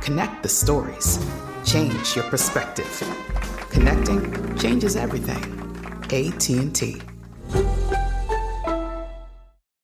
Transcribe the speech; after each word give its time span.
Connect 0.00 0.42
the 0.42 0.48
stories. 0.48 1.18
Change 1.64 2.16
your 2.16 2.24
perspective. 2.24 2.86
Connecting 3.70 4.56
changes 4.58 4.96
everything. 4.96 5.44
AT&T. 6.04 7.00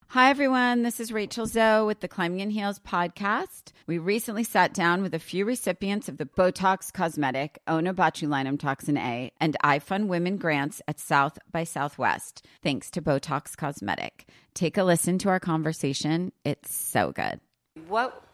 Hi, 0.09 0.31
everyone. 0.31 0.83
This 0.83 0.98
is 0.98 1.12
Rachel 1.12 1.44
Zoe 1.44 1.84
with 1.84 2.00
the 2.00 2.09
Climbing 2.09 2.41
in 2.41 2.48
Heels 2.48 2.78
podcast. 2.78 3.72
We 3.87 3.98
recently 3.98 4.44
sat 4.44 4.72
down 4.72 5.03
with 5.03 5.12
a 5.12 5.19
few 5.19 5.44
recipients 5.44 6.09
of 6.09 6.17
the 6.17 6.25
Botox 6.25 6.91
Cosmetic, 6.91 7.59
Onabotulinum 7.69 8.59
Toxin 8.59 8.97
A, 8.97 9.31
and 9.38 9.56
iFund 9.62 10.06
Women 10.06 10.38
grants 10.38 10.81
at 10.88 10.98
South 10.98 11.38
by 11.53 11.65
Southwest, 11.65 12.47
thanks 12.62 12.91
to 12.93 13.03
Botox 13.03 13.54
Cosmetic. 13.54 14.27
Take 14.54 14.78
a 14.78 14.84
listen 14.84 15.19
to 15.19 15.28
our 15.28 15.38
conversation. 15.38 16.33
It's 16.44 16.75
so 16.75 17.12
good. 17.12 17.38
What 17.87 18.25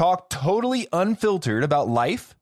talk 0.00 0.30
totally 0.30 0.88
unfiltered 0.94 1.62
about 1.62 1.86
life, 1.86 2.34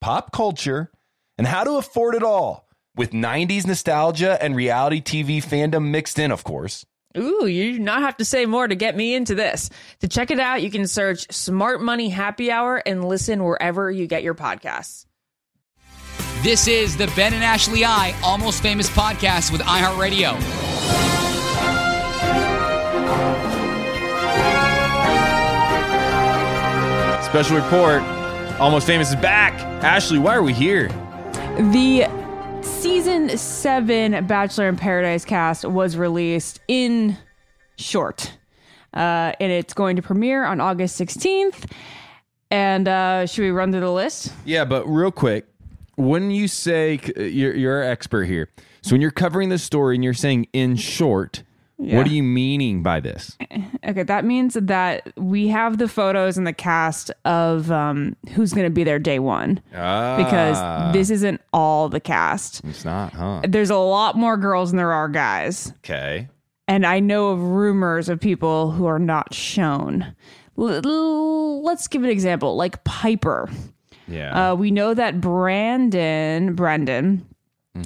pop 0.00 0.32
culture, 0.32 0.90
and 1.38 1.46
how 1.46 1.62
to 1.62 1.76
afford 1.76 2.16
it 2.16 2.24
all 2.24 2.66
with 2.96 3.12
90s 3.12 3.68
nostalgia 3.68 4.36
and 4.42 4.56
reality 4.56 5.00
TV 5.00 5.36
fandom 5.38 5.90
mixed 5.90 6.18
in, 6.18 6.32
of 6.32 6.42
course. 6.42 6.84
Ooh, 7.16 7.46
you 7.46 7.74
do 7.74 7.78
not 7.78 8.02
have 8.02 8.16
to 8.16 8.24
say 8.24 8.46
more 8.46 8.66
to 8.66 8.74
get 8.74 8.96
me 8.96 9.14
into 9.14 9.36
this. 9.36 9.70
To 10.00 10.08
check 10.08 10.32
it 10.32 10.40
out, 10.40 10.60
you 10.60 10.72
can 10.72 10.88
search 10.88 11.32
Smart 11.32 11.80
Money 11.80 12.08
Happy 12.08 12.50
Hour 12.50 12.82
and 12.84 13.04
listen 13.04 13.44
wherever 13.44 13.88
you 13.92 14.08
get 14.08 14.24
your 14.24 14.34
podcasts. 14.34 15.06
This 16.42 16.66
is 16.66 16.96
the 16.96 17.06
Ben 17.14 17.32
and 17.32 17.44
Ashley 17.44 17.84
I 17.84 18.12
Almost 18.24 18.60
Famous 18.60 18.90
podcast 18.90 19.52
with 19.52 19.60
iHeartRadio. 19.60 21.33
Special 27.34 27.56
report 27.56 28.00
Almost 28.60 28.86
Famous 28.86 29.08
is 29.08 29.16
back. 29.16 29.54
Ashley, 29.82 30.20
why 30.20 30.36
are 30.36 30.42
we 30.44 30.52
here? 30.52 30.86
The 31.72 32.06
season 32.62 33.36
seven 33.36 34.24
Bachelor 34.28 34.68
in 34.68 34.76
Paradise 34.76 35.24
cast 35.24 35.64
was 35.64 35.96
released 35.96 36.60
in 36.68 37.18
short. 37.76 38.38
Uh, 38.94 39.32
and 39.40 39.50
it's 39.50 39.74
going 39.74 39.96
to 39.96 40.02
premiere 40.02 40.44
on 40.44 40.60
August 40.60 40.96
16th. 41.00 41.68
And 42.52 42.86
uh, 42.86 43.26
should 43.26 43.42
we 43.42 43.50
run 43.50 43.72
through 43.72 43.80
the 43.80 43.90
list? 43.90 44.32
Yeah, 44.44 44.64
but 44.64 44.86
real 44.86 45.10
quick, 45.10 45.48
when 45.96 46.30
you 46.30 46.46
say 46.46 47.00
you're, 47.16 47.56
you're 47.56 47.82
an 47.82 47.90
expert 47.90 48.26
here, 48.26 48.48
so 48.80 48.92
when 48.92 49.00
you're 49.00 49.10
covering 49.10 49.48
the 49.48 49.58
story 49.58 49.96
and 49.96 50.04
you're 50.04 50.14
saying 50.14 50.46
in 50.52 50.76
short, 50.76 51.42
Yeah. 51.78 51.96
what 51.98 52.06
are 52.06 52.10
you 52.10 52.22
meaning 52.22 52.82
by 52.82 53.00
this? 53.00 53.36
Okay, 53.86 54.02
that 54.02 54.24
means 54.24 54.54
that 54.54 55.12
we 55.18 55.48
have 55.48 55.76
the 55.76 55.88
photos 55.88 56.38
and 56.38 56.46
the 56.46 56.54
cast 56.54 57.10
of 57.26 57.70
um, 57.70 58.16
who's 58.32 58.54
going 58.54 58.64
to 58.64 58.70
be 58.70 58.82
there 58.82 58.98
day 58.98 59.18
one. 59.18 59.60
Ah. 59.74 60.16
Because 60.16 60.94
this 60.94 61.10
isn't 61.10 61.42
all 61.52 61.90
the 61.90 62.00
cast. 62.00 62.64
It's 62.64 62.82
not, 62.86 63.12
huh? 63.12 63.42
There's 63.46 63.68
a 63.68 63.76
lot 63.76 64.16
more 64.16 64.38
girls 64.38 64.70
than 64.70 64.78
there 64.78 64.92
are 64.94 65.10
guys. 65.10 65.74
Okay. 65.84 66.28
And 66.66 66.86
I 66.86 66.98
know 67.00 67.28
of 67.28 67.42
rumors 67.42 68.08
of 68.08 68.20
people 68.20 68.70
who 68.70 68.86
are 68.86 68.98
not 68.98 69.34
shown. 69.34 70.14
L- 70.56 71.62
let's 71.62 71.86
give 71.86 72.02
an 72.04 72.08
example 72.10 72.56
like 72.56 72.82
Piper. 72.84 73.50
Yeah. 74.08 74.52
Uh, 74.52 74.54
we 74.54 74.70
know 74.70 74.94
that 74.94 75.20
Brandon, 75.20 76.54
Brendan, 76.54 77.26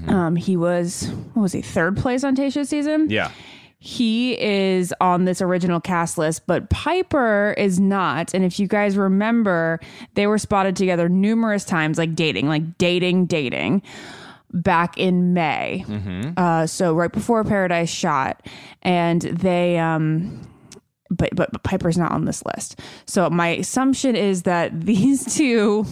um, 0.07 0.37
he 0.37 0.57
was 0.57 1.09
what 1.35 1.43
was 1.43 1.53
he 1.53 1.61
third 1.63 1.97
place 1.97 2.23
on 2.23 2.37
Tayshia's 2.37 2.69
season? 2.69 3.11
yeah. 3.11 3.33
He 3.81 4.39
is 4.41 4.93
on 5.01 5.25
this 5.25 5.41
original 5.41 5.81
cast 5.81 6.19
list, 6.19 6.47
but 6.49 6.69
Piper 6.69 7.55
is 7.57 7.79
not. 7.79 8.35
And 8.35 8.45
if 8.45 8.59
you 8.59 8.67
guys 8.67 8.97
remember, 8.97 9.79
they 10.15 10.27
were 10.27 10.39
spotted 10.39 10.75
together 10.75 11.09
numerous 11.09 11.65
times, 11.65 11.97
like 11.97 12.17
dating, 12.17 12.49
like 12.49 12.77
dating, 12.79 13.27
dating, 13.27 13.83
back 14.53 14.99
in 14.99 15.33
May. 15.33 15.85
Uh, 16.37 16.67
so 16.67 16.93
right 16.95 17.13
before 17.13 17.45
Paradise 17.45 17.89
shot, 17.91 18.45
and 18.83 19.23
they 19.23 19.79
um, 19.79 20.41
but, 21.11 21.31
but 21.37 21.53
but 21.53 21.63
Piper's 21.63 21.97
not 21.97 22.11
on 22.13 22.25
this 22.25 22.43
list. 22.45 22.81
So 23.07 23.31
my 23.31 23.49
assumption 23.49 24.17
is 24.17 24.43
that 24.43 24.81
these 24.87 25.37
two 25.37 25.87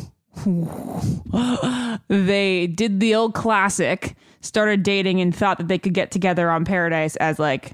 they 2.09 2.67
did 2.67 3.01
the 3.01 3.15
old 3.15 3.35
classic, 3.35 4.15
started 4.41 4.83
dating 4.83 5.21
and 5.21 5.35
thought 5.35 5.59
that 5.59 5.69
they 5.69 5.79
could 5.79 5.95
get 5.95 6.11
together 6.11 6.51
on 6.51 6.65
Paradise 6.65 7.17
as 7.17 7.39
like, 7.39 7.73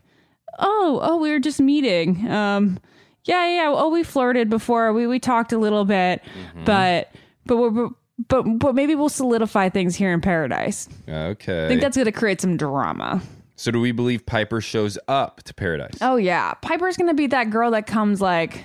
oh, 0.58 1.00
oh, 1.02 1.16
we 1.18 1.30
were 1.30 1.40
just 1.40 1.60
meeting. 1.60 2.28
Um 2.30 2.78
yeah, 3.24 3.46
yeah, 3.46 3.72
oh, 3.72 3.88
we 3.88 4.02
flirted 4.02 4.50
before. 4.50 4.92
We 4.92 5.06
we 5.06 5.20
talked 5.20 5.52
a 5.52 5.58
little 5.58 5.84
bit, 5.84 6.22
but 6.64 7.12
but 7.46 7.56
we're 7.56 7.88
but 8.28 8.42
but 8.58 8.74
maybe 8.74 8.94
we'll 8.96 9.08
solidify 9.08 9.68
things 9.68 9.94
here 9.94 10.12
in 10.12 10.20
Paradise. 10.20 10.88
Okay. 11.08 11.64
I 11.66 11.68
think 11.68 11.80
that's 11.80 11.96
going 11.96 12.04
to 12.06 12.12
create 12.12 12.40
some 12.40 12.56
drama. 12.56 13.22
so 13.56 13.70
do 13.70 13.80
we 13.80 13.92
believe 13.92 14.26
Piper 14.26 14.60
shows 14.60 14.98
up 15.08 15.42
to 15.44 15.54
paradise? 15.54 15.98
Oh 16.00 16.16
yeah, 16.16 16.54
Piper's 16.62 16.96
gonna 16.96 17.14
be 17.14 17.28
that 17.28 17.50
girl 17.50 17.70
that 17.72 17.86
comes 17.86 18.20
like. 18.20 18.64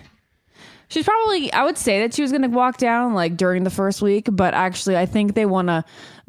She's 0.89 1.05
probably. 1.05 1.51
I 1.51 1.65
would 1.65 1.77
say 1.77 1.99
that 2.01 2.13
she 2.13 2.21
was 2.21 2.31
gonna 2.31 2.47
walk 2.47 2.77
down 2.77 3.13
like 3.13 3.35
during 3.35 3.63
the 3.63 3.69
first 3.69 4.01
week, 4.01 4.29
but 4.31 4.53
actually, 4.53 4.97
I 4.97 5.05
think 5.05 5.33
they 5.33 5.45
want 5.45 5.67
to 5.67 5.83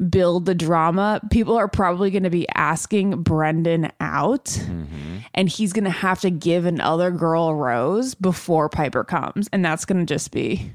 build 0.09 0.45
the 0.45 0.55
drama. 0.55 1.21
People 1.31 1.57
are 1.57 1.69
probably 1.69 2.11
gonna 2.11 2.29
be 2.29 2.47
asking 2.55 3.23
Brendan 3.23 3.91
out, 4.01 4.45
mm-hmm. 4.45 5.19
and 5.33 5.47
he's 5.47 5.71
gonna 5.71 5.89
have 5.89 6.19
to 6.21 6.29
give 6.29 6.65
another 6.65 7.09
girl 7.09 7.47
a 7.47 7.55
rose 7.55 8.15
before 8.15 8.67
Piper 8.67 9.05
comes, 9.05 9.47
and 9.53 9.63
that's 9.63 9.85
gonna 9.85 10.05
just 10.05 10.31
be 10.31 10.73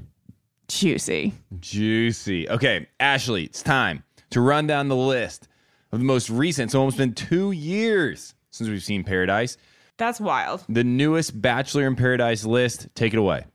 juicy. 0.67 1.33
Juicy. 1.59 2.49
Okay, 2.49 2.87
Ashley, 2.99 3.43
it's 3.43 3.61
time 3.61 4.03
to 4.31 4.41
run 4.41 4.65
down 4.65 4.87
the 4.87 4.95
list 4.95 5.47
of 5.91 5.99
the 5.99 6.05
most 6.05 6.31
recent. 6.31 6.69
It's 6.69 6.75
almost 6.75 6.97
been 6.97 7.13
two 7.13 7.51
years 7.51 8.33
since 8.49 8.67
we've 8.67 8.83
seen 8.83 9.03
Paradise. 9.03 9.57
That's 9.97 10.19
wild. 10.19 10.63
The 10.67 10.83
newest 10.83 11.39
Bachelor 11.39 11.87
in 11.87 11.95
Paradise 11.95 12.43
list. 12.43 12.87
Take 12.95 13.13
it 13.13 13.17
away. 13.17 13.45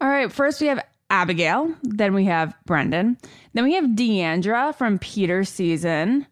All 0.00 0.08
right, 0.08 0.30
first 0.32 0.60
we 0.60 0.68
have 0.68 0.84
Abigail, 1.10 1.74
then 1.82 2.14
we 2.14 2.26
have 2.26 2.54
Brendan, 2.66 3.18
then 3.54 3.64
we 3.64 3.74
have 3.74 3.84
Deandra 3.84 4.74
from 4.74 4.98
Peter's 4.98 5.48
season. 5.48 6.26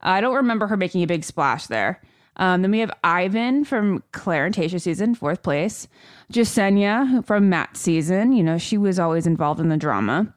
I 0.00 0.20
don't 0.20 0.36
remember 0.36 0.66
her 0.66 0.76
making 0.76 1.02
a 1.02 1.06
big 1.06 1.24
splash 1.24 1.66
there. 1.66 2.00
Um, 2.36 2.62
then 2.62 2.70
we 2.70 2.78
have 2.78 2.92
Ivan 3.04 3.64
from 3.64 4.02
Clare 4.12 4.46
and 4.46 4.54
Tayshia 4.54 4.80
season, 4.80 5.14
fourth 5.14 5.42
place. 5.42 5.88
Jessenia 6.32 7.24
from 7.26 7.48
Matt's 7.48 7.80
season. 7.80 8.32
You 8.32 8.42
know, 8.42 8.56
she 8.56 8.78
was 8.78 8.98
always 8.98 9.26
involved 9.26 9.60
in 9.60 9.68
the 9.68 9.76
drama. 9.76 10.32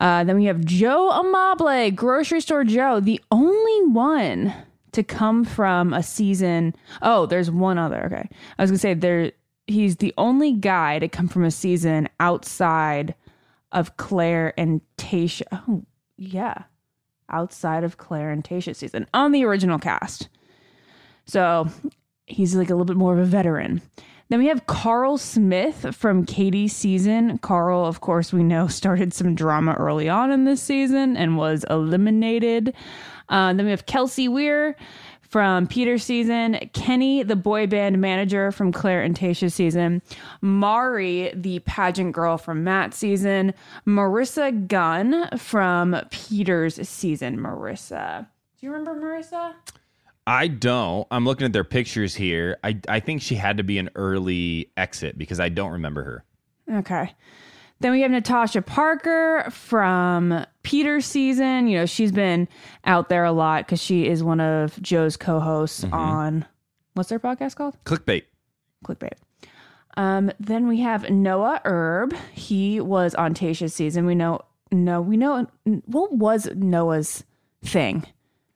Uh, 0.00 0.24
then 0.24 0.36
we 0.36 0.46
have 0.46 0.64
Joe 0.64 1.10
Amabile, 1.12 1.94
grocery 1.94 2.40
store 2.40 2.64
Joe, 2.64 3.00
the 3.00 3.20
only 3.30 3.92
one 3.92 4.54
to 4.92 5.02
come 5.02 5.44
from 5.44 5.92
a 5.92 6.02
season. 6.02 6.74
Oh, 7.02 7.26
there's 7.26 7.50
one 7.50 7.78
other. 7.78 8.06
Okay, 8.06 8.28
I 8.58 8.62
was 8.62 8.70
gonna 8.70 8.78
say 8.78 8.94
there. 8.94 9.32
He's 9.66 9.96
the 9.96 10.14
only 10.18 10.52
guy 10.52 10.98
to 10.98 11.08
come 11.08 11.28
from 11.28 11.44
a 11.44 11.50
season 11.50 12.08
outside 12.20 13.14
of 13.72 13.96
Clare 13.96 14.52
and 14.58 14.80
Tayshia. 14.98 15.42
Oh, 15.52 15.84
yeah, 16.16 16.64
outside 17.30 17.84
of 17.84 17.96
Clare 17.96 18.30
and 18.30 18.44
Tayshia 18.44 18.76
season 18.76 19.06
on 19.14 19.32
the 19.32 19.44
original 19.44 19.78
cast. 19.78 20.28
So 21.26 21.68
he's 22.26 22.54
like 22.54 22.68
a 22.68 22.74
little 22.74 22.84
bit 22.84 22.96
more 22.96 23.14
of 23.14 23.18
a 23.18 23.24
veteran. 23.24 23.82
Then 24.30 24.38
we 24.38 24.46
have 24.46 24.66
Karl 24.66 25.18
Smith 25.18 25.94
from 25.94 26.24
Katie's 26.24 26.74
season. 26.74 27.38
Karl, 27.38 27.84
of 27.84 28.00
course, 28.00 28.32
we 28.32 28.42
know 28.42 28.66
started 28.68 29.12
some 29.12 29.34
drama 29.34 29.74
early 29.74 30.08
on 30.08 30.30
in 30.30 30.44
this 30.44 30.62
season 30.62 31.16
and 31.16 31.36
was 31.36 31.64
eliminated. 31.68 32.74
Uh, 33.28 33.52
then 33.52 33.64
we 33.64 33.70
have 33.70 33.86
Kelsey 33.86 34.28
Weir 34.28 34.76
from 35.34 35.66
Peter's 35.66 36.04
season, 36.04 36.56
Kenny, 36.74 37.24
the 37.24 37.34
boy 37.34 37.66
band 37.66 38.00
manager 38.00 38.52
from 38.52 38.70
Clare 38.70 39.02
and 39.02 39.18
Tayshia's 39.18 39.52
season, 39.52 40.00
Mari, 40.42 41.32
the 41.34 41.58
pageant 41.58 42.12
girl 42.12 42.38
from 42.38 42.62
Matt's 42.62 42.98
season, 42.98 43.52
Maurissa 43.84 44.68
Gunn 44.68 45.26
from 45.36 45.96
Peter's 46.12 46.76
season. 46.88 47.36
Maurissa. 47.36 48.28
Do 48.60 48.66
you 48.66 48.72
remember 48.72 48.94
Maurissa? 48.94 49.54
I 50.24 50.46
don't. 50.46 51.04
I'm 51.10 51.24
looking 51.24 51.46
at 51.46 51.52
their 51.52 51.64
pictures 51.64 52.14
here. 52.14 52.56
I, 52.62 52.78
I 52.88 53.00
think 53.00 53.20
she 53.20 53.34
had 53.34 53.56
to 53.56 53.64
be 53.64 53.78
an 53.78 53.90
early 53.96 54.70
exit 54.76 55.18
because 55.18 55.40
I 55.40 55.48
don't 55.48 55.72
remember 55.72 56.04
her. 56.04 56.24
Okay. 56.78 57.12
Then 57.84 57.92
we 57.92 58.00
have 58.00 58.10
Natasha 58.10 58.62
Parker 58.62 59.44
from 59.50 60.46
Peter's 60.62 61.04
season. 61.04 61.68
You 61.68 61.80
know, 61.80 61.84
she's 61.84 62.12
been 62.12 62.48
out 62.86 63.10
there 63.10 63.26
a 63.26 63.30
lot 63.30 63.66
because 63.66 63.78
she 63.78 64.08
is 64.08 64.24
one 64.24 64.40
of 64.40 64.80
Joe's 64.80 65.18
co 65.18 65.38
hosts 65.38 65.84
on 65.92 66.46
what's 66.94 67.10
their 67.10 67.18
podcast 67.18 67.56
called? 67.56 67.76
Clickbait. 67.84 68.22
Clickbait. 68.86 69.18
Um, 69.98 70.32
then 70.40 70.66
we 70.66 70.80
have 70.80 71.10
Noah 71.10 71.60
Erb. 71.66 72.16
He 72.32 72.80
was 72.80 73.14
on 73.16 73.34
Tayshia's 73.34 73.74
season. 73.74 74.06
We 74.06 74.14
know, 74.14 74.40
no, 74.72 75.02
we 75.02 75.18
know 75.18 75.46
what 75.84 76.10
was 76.10 76.48
Noah's 76.54 77.22
thing? 77.62 78.06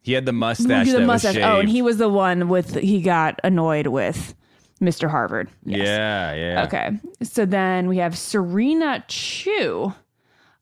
He 0.01 0.15
had 0.15 0.25
the 0.25 0.33
mustache 0.33 0.87
the 0.87 1.01
that 1.01 1.07
mustache. 1.07 1.37
Oh, 1.37 1.61
and 1.61 1.69
he 1.69 1.83
was 1.83 1.99
the 1.99 2.09
one 2.09 2.49
with 2.49 2.77
he 2.77 3.03
got 3.03 3.39
annoyed 3.45 3.89
with 3.89 4.35
Mr. 4.81 5.11
Harvard. 5.11 5.49
Yes. 5.65 5.87
Yeah, 5.87 6.35
yeah. 6.35 6.65
Okay. 6.65 6.91
So 7.23 7.45
then 7.45 7.89
we 7.89 7.99
have 7.99 8.17
Serena 8.17 9.05
Chew 9.09 9.93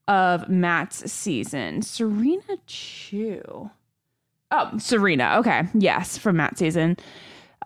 of 0.08 0.48
Matt's 0.48 1.10
season. 1.10 1.82
Serena 1.82 2.56
Chew. 2.66 3.70
Oh, 4.50 4.78
Serena. 4.78 5.36
Okay. 5.38 5.64
Yes, 5.74 6.16
from 6.16 6.36
Matt's 6.36 6.58
season. 6.58 6.96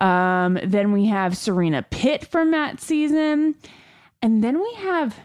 Um, 0.00 0.58
then 0.64 0.92
we 0.92 1.06
have 1.06 1.36
Serena 1.36 1.82
Pitt 1.82 2.26
from 2.26 2.50
Matt's 2.50 2.84
season. 2.84 3.54
And 4.22 4.42
then 4.42 4.60
we 4.60 4.72
have 4.74 5.16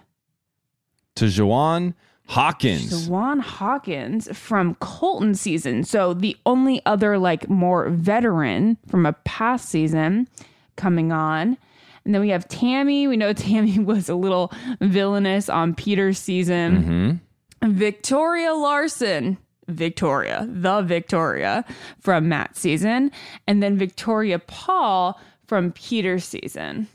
Tahzjuan 1.16 1.94
Hawkins. 2.28 3.08
Juwan 3.08 3.40
Hawkins 3.40 4.36
from 4.38 4.76
Colton 4.76 5.36
season. 5.36 5.84
So 5.84 6.14
the 6.14 6.36
only 6.46 6.82
other 6.86 7.18
like 7.18 7.50
more 7.50 7.90
veteran 7.90 8.78
from 8.88 9.06
a 9.06 9.14
past 9.14 9.70
season 9.70 10.28
coming 10.76 11.12
on. 11.12 11.58
And 12.06 12.14
then 12.14 12.22
we 12.22 12.30
have 12.30 12.48
Tammy. 12.48 13.08
We 13.08 13.18
know 13.18 13.34
Tammy 13.34 13.80
was 13.80 14.10
a 14.10 14.16
little 14.16 14.52
villainous 14.82 15.50
on 15.50 15.74
Peter's 15.76 16.20
season. 16.20 17.20
Victoria 17.64 18.54
Larson. 18.54 19.38
Victoria, 19.68 20.48
the 20.48 20.82
Victoria 20.82 21.66
from 22.00 22.30
Matt's 22.30 22.60
season. 22.60 23.12
And 23.48 23.64
then 23.64 23.78
Victoria 23.78 24.38
Paul 24.38 25.20
from 25.48 25.72
Peter's 25.72 26.24
season. 26.24 26.88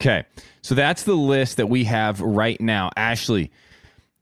Okay. 0.00 0.24
So 0.62 0.74
that's 0.74 1.04
the 1.04 1.14
list 1.14 1.56
that 1.56 1.68
we 1.68 1.84
have 1.84 2.20
right 2.20 2.60
now. 2.60 2.90
Ashley, 2.96 3.50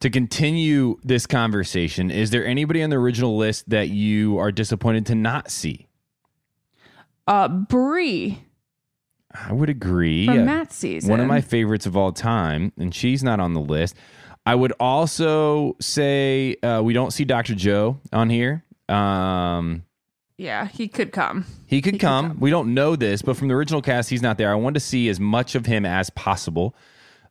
to 0.00 0.10
continue 0.10 0.98
this 1.02 1.26
conversation, 1.26 2.10
is 2.10 2.30
there 2.30 2.46
anybody 2.46 2.82
on 2.82 2.90
the 2.90 2.96
original 2.96 3.36
list 3.36 3.68
that 3.70 3.88
you 3.88 4.38
are 4.38 4.52
disappointed 4.52 5.06
to 5.06 5.14
not 5.14 5.50
see? 5.50 5.86
Uh 7.26 7.48
Bree 7.48 8.40
I 9.48 9.52
would 9.52 9.68
agree. 9.70 10.26
from 10.26 10.44
Matt's 10.44 10.76
season. 10.76 11.10
One 11.10 11.20
of 11.20 11.26
my 11.26 11.40
favorites 11.40 11.86
of 11.86 11.96
all 11.96 12.12
time, 12.12 12.72
and 12.78 12.94
she's 12.94 13.22
not 13.22 13.40
on 13.40 13.54
the 13.54 13.60
list. 13.60 13.94
I 14.44 14.54
would 14.54 14.72
also 14.78 15.76
say 15.80 16.56
uh, 16.62 16.80
we 16.82 16.92
don't 16.92 17.12
see 17.12 17.24
Dr. 17.24 17.54
Joe 17.54 17.98
on 18.12 18.30
here. 18.30 18.64
Um, 18.88 19.82
Yeah, 20.38 20.66
he 20.68 20.86
could 20.88 21.10
come. 21.12 21.44
he 21.66 21.80
could 21.82 21.98
come. 21.98 22.38
We 22.38 22.50
don't 22.50 22.72
know 22.74 22.94
this, 22.96 23.22
but 23.22 23.36
from 23.36 23.48
the 23.48 23.54
original 23.54 23.82
cast, 23.82 24.08
he's 24.10 24.22
not 24.22 24.38
there. 24.38 24.50
I 24.52 24.54
wanted 24.54 24.74
to 24.74 24.86
see 24.86 25.08
as 25.08 25.18
much 25.18 25.54
of 25.56 25.66
him 25.66 25.84
as 25.84 26.10
possible. 26.10 26.74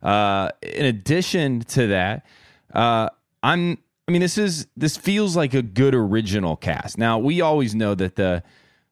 Uh, 0.02 0.50
in 0.62 0.84
addition 0.84 1.60
to 1.60 1.86
that, 1.88 2.26
uh, 2.74 3.08
I'm. 3.42 3.78
I 4.08 4.12
mean, 4.12 4.20
this 4.20 4.38
is 4.38 4.68
this 4.76 4.96
feels 4.96 5.34
like 5.36 5.52
a 5.54 5.62
good 5.62 5.94
original 5.94 6.54
cast. 6.56 6.96
Now 6.98 7.18
we 7.18 7.40
always 7.40 7.74
know 7.74 7.94
that 7.96 8.14
the 8.16 8.42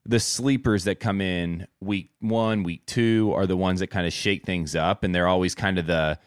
the 0.07 0.21
sleepers 0.21 0.85
that 0.85 1.01
come 1.01 1.21
in 1.21 1.67
week 1.81 2.11
one, 2.21 2.63
week 2.63 2.85
two 2.87 3.33
are 3.35 3.47
the 3.47 3.57
ones 3.57 3.81
that 3.81 3.89
kind 3.89 4.07
of 4.07 4.13
shake 4.13 4.45
things 4.45 4.77
up, 4.77 5.03
and 5.03 5.15
they're 5.15 5.29
always 5.29 5.55
kind 5.55 5.79
of 5.79 5.87
the 5.87 6.19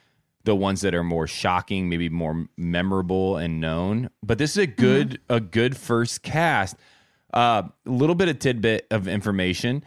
the 0.43 0.55
ones 0.55 0.79
that 0.81 0.95
are 0.95 1.03
more 1.03 1.27
shocking, 1.27 1.89
maybe 1.89 2.07
more 2.07 2.47
memorable 2.55 3.35
and 3.35 3.59
known. 3.59 4.09
But 4.23 4.37
this 4.37 4.51
is 4.51 4.57
a 4.57 4.67
mm-hmm. 4.67 4.81
good 4.81 5.21
a 5.29 5.39
good 5.39 5.77
first 5.77 6.23
cast. 6.23 6.75
A 7.33 7.69
little 7.85 8.15
bit 8.15 8.29
of 8.29 8.39
tidbit 8.39 8.87
of 8.89 9.07
information. 9.07 9.83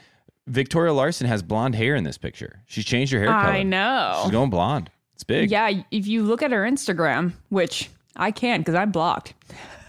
Victoria 0.46 0.92
Larson 0.92 1.26
has 1.26 1.42
blonde 1.42 1.74
hair 1.74 1.96
in 1.96 2.04
this 2.04 2.18
picture. 2.18 2.62
She's 2.66 2.84
changed 2.84 3.12
her 3.12 3.18
hair 3.18 3.28
color. 3.28 3.38
I 3.38 3.62
know. 3.62 4.20
She's 4.22 4.32
going 4.32 4.50
blonde. 4.50 4.90
It's 5.14 5.24
big. 5.24 5.50
Yeah, 5.50 5.82
if 5.90 6.06
you 6.06 6.22
look 6.22 6.42
at 6.42 6.50
her 6.50 6.62
Instagram, 6.62 7.32
which 7.48 7.90
I 8.16 8.30
can 8.30 8.60
because 8.60 8.74
I'm 8.74 8.92
blocked. 8.92 9.34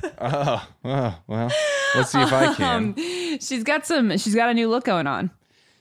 Oh, 0.20 0.67
oh, 0.86 1.20
well, 1.27 1.51
let's 1.96 2.12
see 2.12 2.22
if 2.22 2.31
I 2.34 2.53
can. 2.53 2.93
Um, 2.93 2.96
she's 3.39 3.63
got 3.63 3.86
some. 3.86 4.17
She's 4.17 4.36
got 4.36 4.50
a 4.50 4.53
new 4.53 4.70
look 4.70 4.84
going 4.86 5.08
on. 5.08 5.31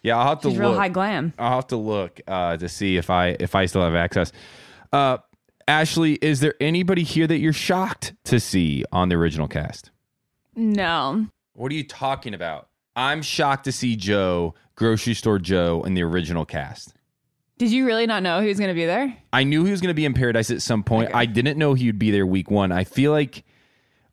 yeah, 0.02 0.16
I'll 0.16 0.28
have 0.28 0.40
to 0.42 0.48
look. 0.48 0.58
Real 0.58 0.74
high 0.74 0.88
glam. 0.88 1.32
I'll 1.38 1.56
have 1.56 1.66
to 1.68 1.76
look 1.76 2.20
uh, 2.26 2.56
to 2.56 2.68
see 2.68 2.96
if 2.96 3.10
I 3.10 3.36
if 3.40 3.54
I 3.54 3.66
still 3.66 3.82
have 3.82 3.94
access. 3.94 4.32
Uh, 4.92 5.18
Ashley, 5.68 6.14
is 6.14 6.40
there 6.40 6.54
anybody 6.60 7.02
here 7.02 7.26
that 7.26 7.38
you're 7.38 7.52
shocked 7.52 8.14
to 8.24 8.40
see 8.40 8.84
on 8.92 9.08
the 9.08 9.14
original 9.16 9.46
cast? 9.46 9.90
No, 10.56 11.26
What 11.54 11.70
are 11.70 11.74
you 11.74 11.84
talking 11.84 12.34
about? 12.34 12.68
I'm 12.96 13.22
shocked 13.22 13.64
to 13.64 13.72
see 13.72 13.94
Joe, 13.94 14.54
grocery 14.74 15.14
store 15.14 15.38
Joe, 15.38 15.82
in 15.86 15.94
the 15.94 16.02
original 16.02 16.44
cast. 16.44 16.92
did 17.56 17.70
you 17.70 17.86
really 17.86 18.06
not 18.06 18.22
know 18.22 18.40
he 18.40 18.48
was 18.48 18.58
going 18.58 18.68
to 18.68 18.74
be 18.74 18.84
there? 18.84 19.16
I 19.32 19.44
knew 19.44 19.64
he 19.64 19.70
was 19.70 19.80
going 19.80 19.90
to 19.90 19.94
be 19.94 20.04
in 20.04 20.12
Paradise 20.12 20.50
at 20.50 20.60
some 20.60 20.82
point. 20.82 21.10
Okay. 21.10 21.18
I 21.18 21.24
didn't 21.26 21.56
know 21.56 21.74
he 21.74 21.86
would 21.86 21.98
be 22.00 22.10
there 22.10 22.26
week 22.26 22.50
one. 22.50 22.72
I 22.72 22.82
feel 22.84 23.12
like 23.12 23.44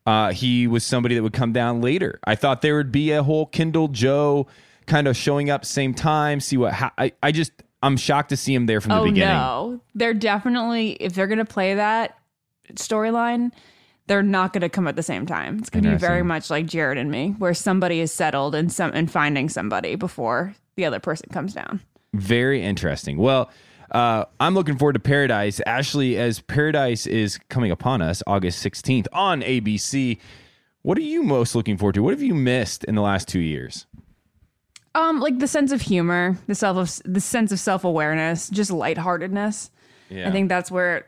uh, 0.08 0.32
he 0.32 0.66
was 0.66 0.84
somebody 0.84 1.14
that 1.14 1.22
would 1.22 1.34
come 1.34 1.52
down 1.52 1.82
later. 1.82 2.18
I 2.24 2.34
thought 2.34 2.62
there 2.62 2.76
would 2.76 2.90
be 2.90 3.10
a 3.12 3.22
whole 3.22 3.44
Kendall 3.44 3.88
Joe 3.88 4.46
kind 4.86 5.06
of 5.06 5.14
showing 5.14 5.50
up 5.50 5.66
same 5.66 5.92
time. 5.92 6.40
See 6.40 6.56
what 6.56 6.72
ha- 6.72 6.94
I 6.96 7.12
I 7.22 7.30
just 7.30 7.52
I'm 7.82 7.98
shocked 7.98 8.30
to 8.30 8.36
see 8.38 8.54
him 8.54 8.64
there 8.64 8.80
from 8.80 8.88
the 8.90 9.00
oh 9.00 9.04
beginning. 9.04 9.36
no, 9.36 9.80
they're 9.94 10.14
definitely 10.14 10.92
if 10.92 11.12
they're 11.12 11.26
going 11.26 11.40
to 11.40 11.44
play 11.44 11.74
that 11.74 12.16
storyline, 12.72 13.50
they're 14.06 14.22
not 14.22 14.54
going 14.54 14.62
to 14.62 14.70
come 14.70 14.88
at 14.88 14.96
the 14.96 15.02
same 15.02 15.26
time. 15.26 15.58
It's 15.58 15.68
going 15.68 15.84
to 15.84 15.90
be 15.90 15.96
very 15.96 16.22
much 16.22 16.48
like 16.48 16.64
Jared 16.64 16.96
and 16.96 17.10
me, 17.10 17.34
where 17.36 17.52
somebody 17.52 18.00
is 18.00 18.10
settled 18.10 18.54
and 18.54 18.72
some 18.72 18.92
and 18.94 19.10
finding 19.10 19.50
somebody 19.50 19.94
before 19.94 20.54
the 20.76 20.86
other 20.86 21.00
person 21.00 21.28
comes 21.30 21.52
down. 21.52 21.80
Very 22.14 22.62
interesting. 22.62 23.18
Well, 23.18 23.50
uh, 23.90 24.24
I'm 24.38 24.54
looking 24.54 24.76
forward 24.76 24.94
to 24.94 25.00
Paradise. 25.00 25.60
Ashley, 25.66 26.16
as 26.16 26.40
Paradise 26.40 27.06
is 27.06 27.38
coming 27.48 27.70
upon 27.70 28.02
us 28.02 28.22
August 28.26 28.64
16th 28.64 29.06
on 29.12 29.42
ABC, 29.42 30.18
what 30.82 30.98
are 30.98 31.02
you 31.02 31.22
most 31.22 31.54
looking 31.54 31.76
forward 31.76 31.94
to? 31.94 32.02
What 32.02 32.12
have 32.12 32.22
you 32.22 32.34
missed 32.34 32.84
in 32.84 32.94
the 32.94 33.02
last 33.02 33.28
two 33.28 33.40
years? 33.40 33.86
Um, 34.94 35.20
like 35.20 35.38
the 35.38 35.46
sense 35.46 35.72
of 35.72 35.82
humor, 35.82 36.38
the 36.46 36.54
self 36.54 36.76
of 36.76 37.12
the 37.12 37.20
sense 37.20 37.52
of 37.52 37.60
self 37.60 37.84
awareness, 37.84 38.48
just 38.48 38.70
lightheartedness. 38.70 39.70
Yeah. 40.10 40.28
I 40.28 40.32
think 40.32 40.48
that's 40.48 40.70
where 40.70 41.06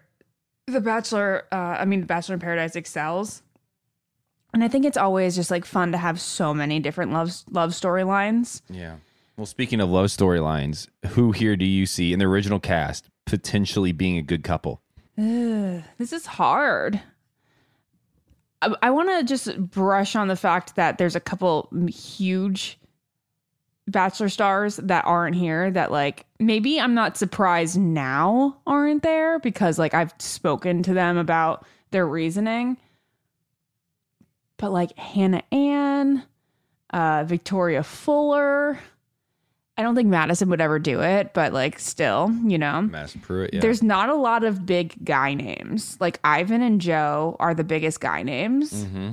the 0.67 0.81
Bachelor, 0.81 1.47
uh, 1.51 1.57
I 1.79 1.85
mean, 1.85 2.01
the 2.01 2.07
Bachelor 2.07 2.35
in 2.35 2.41
Paradise 2.41 2.77
excels. 2.77 3.43
And 4.53 4.65
I 4.65 4.69
think 4.69 4.85
it's 4.85 4.97
always 4.97 5.37
just 5.37 5.51
like 5.51 5.65
fun 5.65 5.93
to 5.93 5.99
have 5.99 6.21
so 6.21 6.53
many 6.53 6.81
different 6.81 7.13
love 7.13 7.33
love 7.51 7.71
storylines. 7.71 8.63
Yeah. 8.69 8.97
Well, 9.41 9.47
speaking 9.47 9.81
of 9.81 9.89
love 9.89 10.09
storylines, 10.09 10.87
who 11.13 11.33
here 11.33 11.57
do 11.57 11.65
you 11.65 11.87
see 11.87 12.13
in 12.13 12.19
the 12.19 12.27
original 12.27 12.61
cast 12.61 13.09
potentially 13.25 13.91
being 13.91 14.19
a 14.19 14.23
good 14.23 14.45
couple? 14.45 14.83
This 15.97 16.13
is 16.13 16.27
hard. 16.27 17.01
I, 18.61 18.75
I 18.83 18.91
want 18.91 19.09
to 19.09 19.25
just 19.25 19.59
brush 19.59 20.15
on 20.15 20.29
the 20.29 20.37
fact 20.37 20.77
that 20.77 20.99
there's 20.99 21.17
a 21.17 21.21
couple 21.21 21.71
huge 21.89 22.79
Bachelor 23.89 24.29
stars 24.29 24.77
that 24.77 25.07
aren't 25.07 25.37
here 25.37 25.71
that 25.71 25.91
like 25.91 26.27
maybe 26.39 26.79
I'm 26.79 26.93
not 26.93 27.17
surprised 27.17 27.81
now 27.81 28.59
aren't 28.67 29.03
there 29.03 29.39
because 29.39 29.79
like 29.79 29.95
I've 29.95 30.13
spoken 30.19 30.83
to 30.83 30.93
them 30.93 31.17
about 31.17 31.65
their 31.93 32.07
reasoning. 32.07 32.77
But 34.59 34.71
like 34.71 34.99
Hannah 34.99 35.45
Ann, 35.51 36.25
uh, 36.91 37.25
Victoria 37.27 37.83
Fuller. 37.83 38.79
I 39.81 39.83
don't 39.83 39.95
think 39.95 40.09
Madison 40.11 40.51
would 40.51 40.61
ever 40.61 40.79
do 40.79 41.01
it, 41.01 41.33
but 41.33 41.55
like 41.55 41.79
still, 41.79 42.31
you 42.45 42.59
know. 42.59 42.83
Madison 42.83 43.23
Prewett. 43.23 43.55
Yeah. 43.55 43.61
There's 43.61 43.83
not 43.83 44.11
a 44.11 44.15
lot 44.15 44.45
of 44.45 44.67
big 44.67 44.95
guy 45.03 45.33
names. 45.33 45.97
Like 46.01 46.21
Ivan 46.23 46.61
and 46.61 46.83
Joe 46.83 47.35
are 47.41 47.55
the 47.55 47.65
biggest 47.65 47.99
guy 47.99 48.23
names. 48.23 48.85
mm-hmm. 48.85 49.13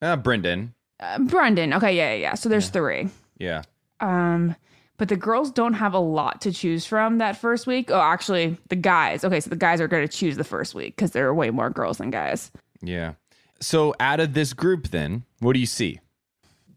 uh, 0.00 0.14
Brendan. 0.16 0.72
Uh, 1.00 1.18
Brendan, 1.18 1.74
okay, 1.74 1.96
yeah, 1.96 2.12
yeah, 2.12 2.20
yeah. 2.20 2.34
So 2.34 2.48
there's 2.48 2.68
three. 2.68 3.08
Yeah. 3.38 3.62
Um, 3.98 4.54
but 4.98 5.08
the 5.08 5.16
girls 5.16 5.50
don't 5.50 5.74
have 5.74 5.94
a 5.94 5.98
lot 5.98 6.42
to 6.42 6.52
choose 6.52 6.86
from 6.86 7.18
that 7.18 7.36
first 7.36 7.66
week. 7.66 7.90
Oh, 7.90 8.00
actually, 8.00 8.56
the 8.68 8.76
guys. 8.76 9.24
Okay, 9.24 9.40
so 9.40 9.50
the 9.50 9.56
guys 9.56 9.80
are 9.80 9.88
going 9.88 10.06
to 10.06 10.16
choose 10.16 10.36
the 10.36 10.44
first 10.44 10.76
week 10.76 10.94
because 10.94 11.10
there 11.10 11.26
are 11.26 11.34
way 11.34 11.50
more 11.50 11.70
girls 11.70 11.98
than 11.98 12.10
guys. 12.10 12.52
Yeah. 12.82 13.14
So 13.58 13.96
out 13.98 14.20
of 14.20 14.34
this 14.34 14.52
group, 14.52 14.88
then, 14.90 15.24
what 15.40 15.54
do 15.54 15.58
you 15.58 15.66
see? 15.66 15.98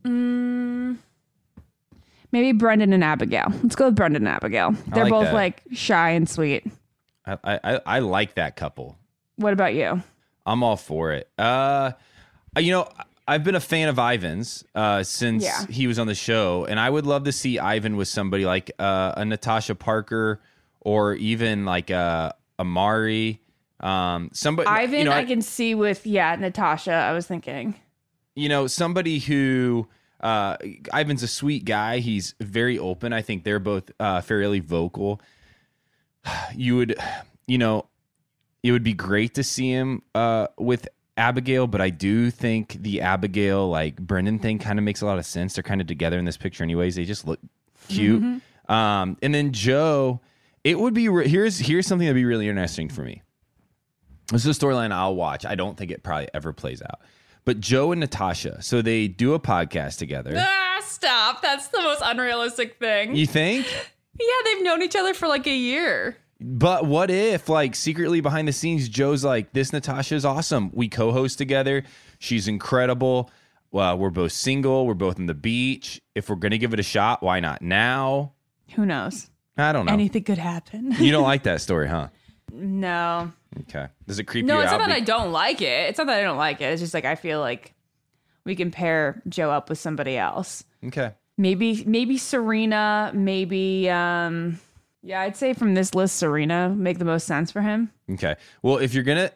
Mm, 0.03 0.97
maybe 2.35 2.51
Brendan 2.51 2.91
and 2.91 3.03
Abigail. 3.03 3.45
Let's 3.63 3.75
go 3.75 3.85
with 3.85 3.95
Brendan 3.95 4.27
and 4.27 4.35
Abigail. 4.35 4.71
They're 4.87 5.05
like 5.05 5.11
both 5.11 5.25
that. 5.25 5.33
like 5.33 5.63
shy 5.71 6.09
and 6.09 6.29
sweet. 6.29 6.67
I, 7.25 7.37
I 7.63 7.81
I 7.85 7.99
like 7.99 8.35
that 8.35 8.57
couple. 8.57 8.97
What 9.37 9.53
about 9.53 9.73
you? 9.73 10.03
I'm 10.45 10.61
all 10.61 10.75
for 10.75 11.13
it. 11.13 11.29
Uh, 11.39 11.93
you 12.57 12.71
know, 12.71 12.89
I've 13.27 13.43
been 13.45 13.55
a 13.55 13.59
fan 13.61 13.87
of 13.87 13.97
Ivan's 13.97 14.65
uh, 14.75 15.01
since 15.03 15.43
Yeah. 15.43 15.65
he 15.67 15.87
was 15.87 15.97
on 15.97 16.07
the 16.07 16.13
show, 16.15 16.65
and 16.65 16.77
I 16.79 16.89
would 16.89 17.05
love 17.05 17.23
to 17.23 17.31
see 17.31 17.57
Ivan 17.57 17.95
with 17.95 18.09
somebody 18.09 18.45
like 18.45 18.69
uh, 18.77 19.13
a 19.15 19.23
Natasha 19.25 19.73
Parker 19.75 20.41
or 20.81 21.13
even 21.15 21.63
like 21.65 21.89
uh, 21.89 22.33
Amari. 22.59 23.41
Um, 23.79 24.29
somebody, 24.33 24.67
Ivan, 24.67 24.99
you 24.99 25.05
know, 25.05 25.11
I, 25.11 25.25
can 25.25 25.41
see 25.41 25.73
with 25.73 26.05
yeah, 26.05 26.35
Natasha. 26.35 26.91
I 26.93 27.13
was 27.13 27.25
thinking. 27.27 27.75
you 28.35 28.49
know, 28.49 28.67
somebody 28.67 29.19
who 29.19 29.87
uh, 30.21 30.57
Ivan's 30.93 31.23
a 31.23 31.27
sweet 31.27 31.65
guy. 31.65 31.99
He's 31.99 32.35
very 32.39 32.79
open. 32.79 33.13
I 33.13 33.21
think 33.21 33.43
they're 33.43 33.59
both 33.59 33.91
uh, 33.99 34.21
fairly 34.21 34.59
vocal. 34.59 35.21
You 36.55 36.77
would, 36.77 36.95
you 37.45 37.59
know, 37.59 37.85
it 38.63 38.71
would 38.71 38.83
be 38.83 38.93
great 38.93 39.35
to 39.35 39.43
see 39.43 39.69
him 39.69 40.01
uh, 40.15 40.47
with 40.57 40.87
Abigail, 41.17 41.67
but 41.67 41.81
I 41.81 41.91
do 41.91 42.31
think 42.31 42.77
the 42.81 43.01
Abigail 43.01 43.69
like 43.69 43.97
Brendan 43.97 44.39
thing 44.39 44.57
kind 44.57 44.79
of 44.79 44.83
makes 44.85 45.01
a 45.01 45.05
lot 45.05 45.19
of 45.19 45.25
sense. 45.27 45.53
They're 45.53 45.63
kind 45.63 45.81
of 45.81 45.87
together 45.87 46.17
in 46.17 46.25
this 46.25 46.35
picture, 46.37 46.63
anyways. 46.63 46.95
They 46.95 47.05
just 47.05 47.27
look 47.27 47.39
cute. 47.89 48.23
Um, 48.67 49.17
and 49.21 49.35
then 49.35 49.51
Joe, 49.51 50.19
it 50.63 50.79
would 50.79 50.95
be 50.95 51.07
re- 51.09 51.27
here's 51.27 51.59
here's 51.59 51.85
something 51.85 52.07
that'd 52.07 52.15
be 52.15 52.25
really 52.25 52.49
interesting 52.49 52.89
for 52.89 53.03
me. 53.03 53.21
This 54.31 54.45
is 54.45 54.57
a 54.57 54.59
storyline 54.59 54.91
I'll 54.91 55.15
watch. 55.15 55.45
I 55.45 55.53
don't 55.53 55.77
think 55.77 55.91
it 55.91 56.01
probably 56.01 56.29
ever 56.33 56.51
plays 56.51 56.81
out. 56.81 57.01
But 57.45 57.59
Joe 57.59 57.91
and 57.91 57.99
Natasha, 57.99 58.61
so 58.61 58.81
they 58.81 59.07
do 59.07 59.33
a 59.35 59.39
podcast 59.39 59.97
together. 59.99 60.33
Ah, 60.37 60.81
stop. 60.83 61.41
That's 61.43 61.67
the 61.67 61.79
most 61.81 62.01
unrealistic 62.03 62.79
thing. 62.79 63.15
You 63.15 63.27
think? 63.27 63.67
Yeah, 64.19 64.27
they've 64.45 64.63
known 64.63 64.81
each 64.81 64.95
other 64.95 65.13
for 65.13 65.27
like 65.27 65.45
a 65.45 65.55
year. 65.55 66.17
But 66.41 66.85
what 66.85 67.09
if, 67.11 67.47
like, 67.47 67.75
secretly 67.75 68.19
behind 68.19 68.47
the 68.47 68.51
scenes, 68.53 68.89
Joe's 68.89 69.23
like, 69.23 69.53
"This 69.53 69.71
Natasha 69.71 70.15
is 70.15 70.25
awesome. 70.25 70.69
We 70.73 70.89
co-host 70.89 71.37
together. 71.37 71.83
She's 72.19 72.47
incredible. 72.47 73.29
Well, 73.71 73.97
we're 73.97 74.09
both 74.09 74.31
single. 74.31 74.85
We're 74.87 74.93
both 74.95 75.19
on 75.19 75.27
the 75.27 75.33
beach. 75.33 76.01
If 76.15 76.29
we're 76.29 76.35
gonna 76.37 76.57
give 76.57 76.73
it 76.73 76.79
a 76.79 76.83
shot, 76.83 77.21
why 77.21 77.39
not 77.39 77.61
now? 77.61 78.33
Who 78.75 78.85
knows? 78.85 79.29
I 79.57 79.71
don't 79.71 79.85
know. 79.85 79.93
Anything 79.93 80.23
could 80.23 80.37
happen. 80.37 80.93
you 80.99 81.11
don't 81.11 81.23
like 81.33 81.43
that 81.43 81.61
story, 81.61 81.87
huh? 81.87 82.07
No. 82.55 83.31
Okay. 83.61 83.87
Does 84.07 84.19
it 84.19 84.25
creep 84.25 84.45
No, 84.45 84.57
you 84.57 84.63
it's 84.63 84.71
not 84.71 84.79
that 84.79 84.91
I 84.91 84.99
don't 84.99 85.31
like 85.31 85.61
it. 85.61 85.89
It's 85.89 85.97
not 85.97 86.07
that 86.07 86.19
I 86.19 86.23
don't 86.23 86.37
like 86.37 86.61
it. 86.61 86.65
It's 86.65 86.81
just 86.81 86.93
like 86.93 87.05
I 87.05 87.15
feel 87.15 87.39
like 87.39 87.73
we 88.43 88.55
can 88.55 88.71
pair 88.71 89.21
Joe 89.27 89.49
up 89.51 89.69
with 89.69 89.79
somebody 89.79 90.17
else. 90.17 90.63
okay. 90.85 91.11
Maybe 91.37 91.83
maybe 91.85 92.17
Serena, 92.17 93.11
maybe 93.13 93.89
um 93.89 94.59
yeah, 95.03 95.21
I'd 95.21 95.35
say 95.35 95.53
from 95.53 95.73
this 95.75 95.93
list 95.93 96.15
Serena 96.15 96.69
make 96.69 96.97
the 96.97 97.05
most 97.05 97.27
sense 97.27 97.51
for 97.51 97.61
him. 97.61 97.91
Okay. 98.11 98.35
Well, 98.63 98.77
if 98.77 98.93
you're 98.93 99.03
gonna, 99.03 99.31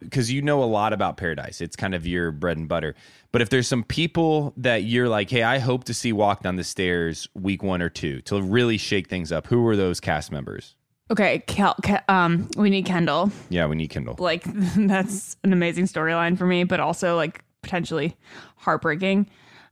because 0.00 0.30
you 0.30 0.42
know 0.42 0.62
a 0.62 0.66
lot 0.66 0.92
about 0.92 1.16
Paradise, 1.16 1.60
it's 1.60 1.76
kind 1.76 1.94
of 1.94 2.06
your 2.06 2.30
bread 2.30 2.56
and 2.58 2.68
butter. 2.68 2.94
But 3.32 3.40
if 3.42 3.50
there's 3.50 3.66
some 3.68 3.84
people 3.84 4.52
that 4.56 4.82
you're 4.84 5.08
like, 5.08 5.30
hey, 5.30 5.42
I 5.42 5.58
hope 5.58 5.84
to 5.84 5.94
see 5.94 6.12
walk 6.12 6.42
down 6.42 6.56
the 6.56 6.64
stairs 6.64 7.28
week 7.34 7.62
one 7.62 7.80
or 7.82 7.88
two 7.88 8.20
to 8.22 8.40
really 8.42 8.76
shake 8.76 9.08
things 9.08 9.32
up. 9.32 9.46
Who 9.46 9.62
were 9.62 9.76
those 9.76 10.00
cast 10.00 10.30
members? 10.32 10.74
Okay, 11.10 11.38
Ke- 11.46 12.02
um 12.08 12.48
we 12.56 12.70
need 12.70 12.84
Kendall. 12.84 13.30
Yeah, 13.48 13.66
we 13.66 13.76
need 13.76 13.88
Kendall. 13.88 14.16
Like 14.18 14.44
that's 14.76 15.36
an 15.44 15.52
amazing 15.52 15.86
storyline 15.86 16.36
for 16.36 16.46
me, 16.46 16.64
but 16.64 16.80
also 16.80 17.16
like 17.16 17.42
potentially 17.62 18.16
heartbreaking. 18.56 19.28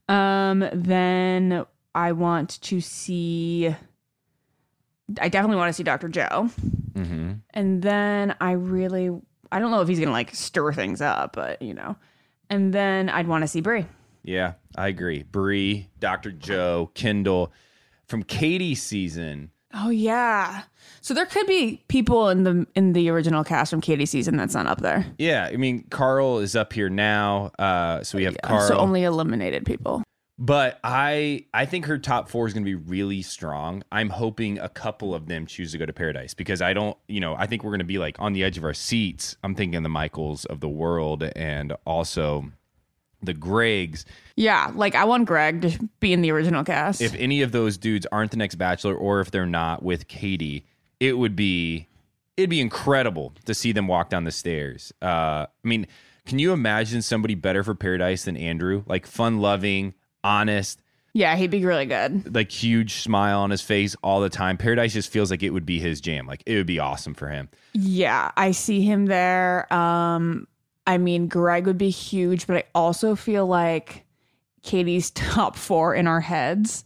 Um 0.08 0.64
then 0.72 1.64
I 1.94 2.12
want 2.12 2.60
to 2.62 2.80
see 2.80 3.74
I 5.20 5.28
definitely 5.28 5.56
want 5.58 5.68
to 5.68 5.72
see 5.72 5.82
Dr. 5.82 6.08
Joe. 6.08 6.50
Mm-hmm. 6.94 7.32
And 7.50 7.82
then 7.82 8.34
I 8.40 8.52
really, 8.52 9.10
I 9.52 9.58
don't 9.60 9.70
know 9.70 9.80
if 9.80 9.88
he's 9.88 10.00
gonna 10.00 10.10
like 10.10 10.34
stir 10.34 10.72
things 10.72 11.00
up, 11.00 11.34
but 11.34 11.60
you 11.62 11.74
know. 11.74 11.96
And 12.50 12.72
then 12.72 13.08
I'd 13.08 13.26
want 13.28 13.42
to 13.42 13.48
see 13.48 13.60
Brie. 13.60 13.86
Yeah, 14.22 14.54
I 14.76 14.88
agree. 14.88 15.22
Bree, 15.22 15.88
Dr. 16.00 16.32
Joe, 16.32 16.90
Kendall, 16.94 17.52
From 18.06 18.22
Katie's 18.24 18.82
season, 18.82 19.50
Oh 19.78 19.90
yeah. 19.90 20.62
So 21.02 21.14
there 21.14 21.26
could 21.26 21.46
be 21.46 21.84
people 21.88 22.28
in 22.30 22.44
the 22.44 22.66
in 22.74 22.92
the 22.92 23.10
original 23.10 23.44
cast 23.44 23.70
from 23.70 23.80
Katie 23.80 24.06
season 24.06 24.36
that's 24.36 24.54
not 24.54 24.66
up 24.66 24.80
there. 24.80 25.06
yeah, 25.18 25.48
I 25.52 25.56
mean, 25.56 25.84
Karl 25.90 26.38
is 26.38 26.56
up 26.56 26.72
here 26.72 26.88
now. 26.88 27.52
Uh, 27.58 28.02
so 28.02 28.18
we 28.18 28.24
have 28.24 28.36
Karl. 28.42 28.66
So 28.66 28.76
only 28.76 29.04
eliminated 29.04 29.64
people. 29.66 30.02
But 30.38 30.78
I 30.84 31.46
I 31.54 31.64
think 31.64 31.86
her 31.86 31.98
top 31.98 32.28
four 32.28 32.46
is 32.46 32.52
going 32.52 32.64
to 32.64 32.70
be 32.70 32.74
really 32.74 33.22
strong. 33.22 33.82
I'm 33.90 34.10
hoping 34.10 34.58
a 34.58 34.68
couple 34.68 35.14
of 35.14 35.28
them 35.28 35.46
choose 35.46 35.72
to 35.72 35.78
go 35.78 35.86
to 35.86 35.92
Paradise 35.92 36.34
because 36.34 36.60
I 36.60 36.74
don't, 36.74 36.96
you 37.08 37.20
know, 37.20 37.34
I 37.36 37.46
think 37.46 37.64
we're 37.64 37.70
going 37.70 37.78
to 37.78 37.84
be 37.84 37.98
like 37.98 38.16
on 38.18 38.32
the 38.34 38.44
edge 38.44 38.58
of 38.58 38.64
our 38.64 38.74
seats. 38.74 39.36
I'm 39.42 39.54
thinking 39.54 39.82
the 39.82 39.88
Michaels 39.88 40.44
of 40.44 40.60
the 40.60 40.68
world 40.68 41.22
and 41.22 41.72
also 41.86 42.50
the 43.22 43.34
Gregs. 43.34 44.04
Yeah, 44.36 44.70
like 44.74 44.94
I 44.94 45.04
want 45.04 45.26
Greg 45.26 45.62
to 45.62 45.88
be 46.00 46.12
in 46.12 46.22
the 46.22 46.30
original 46.30 46.64
cast. 46.64 47.00
If 47.00 47.14
any 47.14 47.42
of 47.42 47.52
those 47.52 47.76
dudes 47.78 48.06
aren't 48.12 48.30
the 48.30 48.36
next 48.36 48.56
Bachelor, 48.56 48.94
or 48.94 49.20
if 49.20 49.30
they're 49.30 49.46
not 49.46 49.82
with 49.82 50.08
Katie, 50.08 50.64
it 51.00 51.18
would 51.18 51.36
be 51.36 51.88
it'd 52.36 52.50
be 52.50 52.60
incredible 52.60 53.32
to 53.46 53.54
see 53.54 53.72
them 53.72 53.88
walk 53.88 54.10
down 54.10 54.24
the 54.24 54.30
stairs. 54.30 54.92
Uh, 55.00 55.46
I 55.46 55.48
mean, 55.62 55.86
can 56.26 56.38
you 56.38 56.52
imagine 56.52 57.02
somebody 57.02 57.34
better 57.34 57.64
for 57.64 57.74
Paradise 57.74 58.24
than 58.24 58.36
Andrew? 58.36 58.82
Like 58.86 59.06
fun 59.06 59.38
loving, 59.38 59.94
honest, 60.22 60.80
yeah, 61.16 61.34
he'd 61.36 61.50
be 61.50 61.64
really 61.64 61.86
good. 61.86 62.34
like 62.34 62.52
huge 62.52 62.96
smile 62.96 63.40
on 63.40 63.48
his 63.48 63.62
face 63.62 63.96
all 64.02 64.20
the 64.20 64.28
time. 64.28 64.58
Paradise 64.58 64.92
just 64.92 65.10
feels 65.10 65.30
like 65.30 65.42
it 65.42 65.48
would 65.48 65.64
be 65.64 65.80
his 65.80 66.02
jam. 66.02 66.26
Like 66.26 66.42
it 66.44 66.56
would 66.56 66.66
be 66.66 66.78
awesome 66.78 67.14
for 67.14 67.28
him. 67.28 67.48
Yeah, 67.72 68.32
I 68.36 68.50
see 68.50 68.82
him 68.82 69.06
there. 69.06 69.72
Um, 69.72 70.46
I 70.86 70.98
mean, 70.98 71.28
Greg 71.28 71.66
would 71.66 71.78
be 71.78 71.90
huge, 71.90 72.46
but 72.46 72.56
I 72.56 72.64
also 72.74 73.16
feel 73.16 73.46
like 73.46 74.04
Katie's 74.62 75.10
top 75.12 75.56
four 75.56 75.94
in 75.94 76.06
our 76.06 76.20
heads 76.20 76.84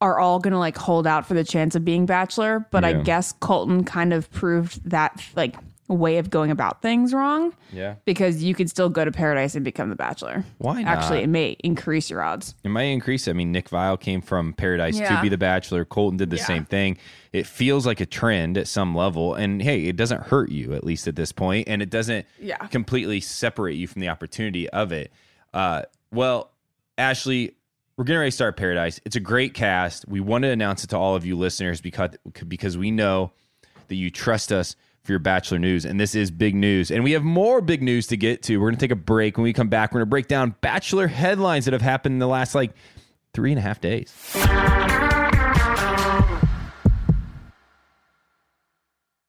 are 0.00 0.18
all 0.18 0.38
gonna 0.38 0.58
like 0.58 0.76
hold 0.76 1.06
out 1.06 1.26
for 1.26 1.34
the 1.34 1.44
chance 1.44 1.74
of 1.74 1.84
being 1.84 2.04
Bachelor. 2.06 2.66
But 2.70 2.84
I 2.84 2.92
guess 2.94 3.32
Colton 3.32 3.84
kind 3.84 4.12
of 4.12 4.30
proved 4.30 4.90
that 4.90 5.24
like 5.34 5.56
way 5.88 6.16
of 6.16 6.30
going 6.30 6.50
about 6.50 6.80
things 6.80 7.12
wrong 7.12 7.52
Yeah. 7.72 7.96
because 8.06 8.42
you 8.42 8.54
could 8.54 8.70
still 8.70 8.88
go 8.88 9.04
to 9.04 9.12
Paradise 9.12 9.54
and 9.54 9.62
become 9.64 9.90
the 9.90 9.96
Bachelor. 9.96 10.42
Why 10.58 10.82
not? 10.82 10.96
Actually, 10.96 11.22
it 11.22 11.28
may 11.28 11.56
increase 11.62 12.08
your 12.08 12.22
odds. 12.22 12.54
It 12.64 12.70
might 12.70 12.84
increase. 12.84 13.28
I 13.28 13.34
mean, 13.34 13.52
Nick 13.52 13.68
Viall 13.68 14.00
came 14.00 14.22
from 14.22 14.54
Paradise 14.54 14.96
to 14.98 15.18
be 15.20 15.28
the 15.28 15.36
Bachelor. 15.36 15.84
Colton 15.84 16.16
did 16.16 16.30
the 16.30 16.38
Yeah. 16.38 16.44
same 16.46 16.64
thing. 16.64 16.96
It 17.32 17.46
feels 17.46 17.84
like 17.86 18.00
a 18.00 18.06
trend 18.06 18.56
at 18.56 18.66
some 18.66 18.94
level. 18.94 19.34
And 19.34 19.60
hey, 19.60 19.84
it 19.84 19.96
doesn't 19.96 20.22
hurt 20.22 20.50
you, 20.50 20.72
at 20.72 20.84
least 20.84 21.06
at 21.06 21.16
this 21.16 21.32
point, 21.32 21.68
And 21.68 21.82
it 21.82 21.90
doesn't 21.90 22.24
Yeah. 22.40 22.56
completely 22.68 23.20
separate 23.20 23.74
you 23.74 23.86
from 23.86 24.00
the 24.00 24.08
opportunity 24.08 24.70
of 24.70 24.90
it. 24.90 25.12
Uh, 25.52 25.82
well, 26.10 26.50
Ashley, 26.96 27.52
we're 27.96 28.04
getting 28.04 28.20
ready 28.20 28.30
to 28.30 28.34
start 28.34 28.56
Paradise. 28.56 29.00
It's 29.04 29.16
a 29.16 29.20
great 29.20 29.52
cast. 29.52 30.08
We 30.08 30.20
want 30.20 30.42
to 30.42 30.48
announce 30.48 30.82
it 30.84 30.88
to 30.90 30.96
all 30.98 31.14
of 31.14 31.26
you 31.26 31.36
listeners 31.36 31.80
because, 31.80 32.10
because 32.48 32.78
we 32.78 32.90
know 32.90 33.32
that 33.88 33.96
you 33.96 34.10
trust 34.10 34.50
us 34.50 34.76
for 35.04 35.12
your 35.12 35.18
Bachelor 35.18 35.58
news. 35.58 35.84
And 35.84 36.00
this 36.00 36.14
is 36.14 36.30
big 36.30 36.54
news. 36.54 36.90
And 36.90 37.04
we 37.04 37.12
have 37.12 37.22
more 37.22 37.60
big 37.60 37.82
news 37.82 38.06
to 38.08 38.16
get 38.16 38.42
to. 38.44 38.56
We're 38.56 38.68
going 38.68 38.76
to 38.76 38.80
take 38.80 38.90
a 38.90 38.96
break. 38.96 39.36
When 39.36 39.44
we 39.44 39.52
come 39.52 39.68
back, 39.68 39.92
we're 39.92 40.00
going 40.00 40.06
to 40.06 40.10
break 40.10 40.28
down 40.28 40.54
Bachelor 40.60 41.06
headlines 41.06 41.66
that 41.66 41.72
have 41.72 41.82
happened 41.82 42.14
in 42.14 42.18
the 42.18 42.26
last 42.26 42.54
like 42.54 42.72
three 43.34 43.52
and 43.52 43.58
a 43.58 43.62
half 43.62 43.80
days. 43.80 44.12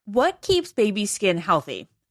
What 0.05 0.41
keeps 0.41 0.71
baby 0.71 1.05
skin 1.05 1.37
healthy? 1.37 1.89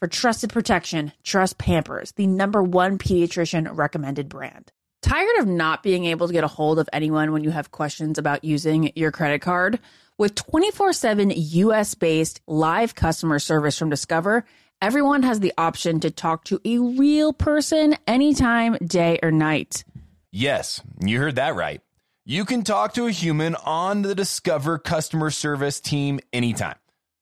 For 0.00 0.08
trusted 0.08 0.52
protection, 0.52 1.12
trust 1.22 1.56
Pampers, 1.56 2.12
the 2.12 2.26
number 2.26 2.62
one 2.62 2.98
pediatrician 2.98 3.74
recommended 3.76 4.28
brand. 4.28 4.72
Tired 5.02 5.38
of 5.38 5.46
not 5.46 5.82
being 5.82 6.06
able 6.06 6.26
to 6.26 6.32
get 6.32 6.44
a 6.44 6.48
hold 6.48 6.78
of 6.78 6.88
anyone 6.92 7.32
when 7.32 7.44
you 7.44 7.50
have 7.50 7.70
questions 7.70 8.18
about 8.18 8.44
using 8.44 8.90
your 8.96 9.12
credit 9.12 9.40
card? 9.40 9.78
With 10.18 10.34
24 10.34 10.92
7 10.92 11.32
US 11.34 11.94
based 11.94 12.40
live 12.46 12.94
customer 12.94 13.38
service 13.38 13.78
from 13.78 13.90
Discover, 13.90 14.44
everyone 14.82 15.22
has 15.22 15.40
the 15.40 15.52
option 15.56 16.00
to 16.00 16.10
talk 16.10 16.44
to 16.44 16.60
a 16.64 16.78
real 16.78 17.32
person 17.32 17.96
anytime, 18.06 18.76
day 18.84 19.18
or 19.22 19.30
night. 19.30 19.84
Yes, 20.32 20.80
you 21.00 21.18
heard 21.18 21.36
that 21.36 21.54
right. 21.54 21.80
You 22.24 22.44
can 22.44 22.62
talk 22.62 22.94
to 22.94 23.06
a 23.06 23.12
human 23.12 23.54
on 23.54 24.02
the 24.02 24.14
Discover 24.14 24.78
customer 24.78 25.30
service 25.30 25.80
team 25.80 26.20
anytime. 26.32 26.76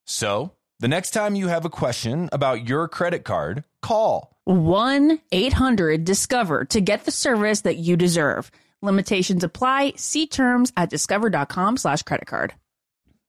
So, 0.06 0.52
the 0.82 0.88
next 0.88 1.10
time 1.10 1.36
you 1.36 1.46
have 1.46 1.64
a 1.64 1.70
question 1.70 2.28
about 2.32 2.68
your 2.68 2.88
credit 2.88 3.22
card, 3.22 3.62
call 3.82 4.36
1 4.46 5.20
800 5.30 6.04
Discover 6.04 6.64
to 6.64 6.80
get 6.80 7.04
the 7.04 7.12
service 7.12 7.60
that 7.60 7.76
you 7.76 7.96
deserve. 7.96 8.50
Limitations 8.82 9.44
apply. 9.44 9.92
See 9.94 10.26
terms 10.26 10.72
at 10.76 10.90
discover.com 10.90 11.76
slash 11.76 12.02
credit 12.02 12.26
card. 12.26 12.54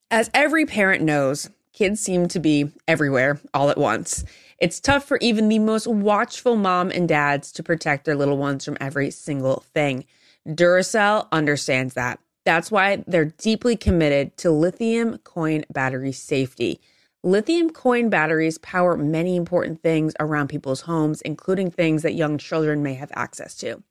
As 0.09 0.31
every 0.33 0.65
parent 0.65 1.03
knows, 1.03 1.47
kids 1.73 2.01
seem 2.01 2.27
to 2.29 2.39
be 2.39 2.71
everywhere 2.87 3.39
all 3.53 3.69
at 3.69 3.77
once. 3.77 4.25
It's 4.57 4.79
tough 4.79 5.03
for 5.03 5.19
even 5.21 5.47
the 5.47 5.59
most 5.59 5.85
watchful 5.85 6.55
mom 6.55 6.89
and 6.89 7.07
dads 7.07 7.51
to 7.51 7.61
protect 7.61 8.05
their 8.05 8.15
little 8.15 8.37
ones 8.37 8.65
from 8.65 8.77
every 8.81 9.11
single 9.11 9.63
thing. 9.75 10.05
Duracell 10.47 11.27
understands 11.31 11.93
that. 11.93 12.19
That's 12.45 12.71
why 12.71 13.03
they're 13.05 13.25
deeply 13.25 13.75
committed 13.75 14.37
to 14.37 14.49
lithium 14.49 15.19
coin 15.19 15.65
battery 15.71 16.13
safety. 16.13 16.81
Lithium 17.25 17.69
coin 17.69 18.09
batteries 18.09 18.57
power 18.57 18.97
many 18.97 19.37
important 19.37 19.81
things 19.81 20.13
around 20.19 20.49
people's 20.49 20.81
homes, 20.81 21.21
including 21.21 21.71
things 21.71 22.01
that 22.01 22.15
young 22.15 22.37
children 22.37 22.83
may 22.83 22.95
have 22.95 23.13
access 23.15 23.55
to. 23.59 23.81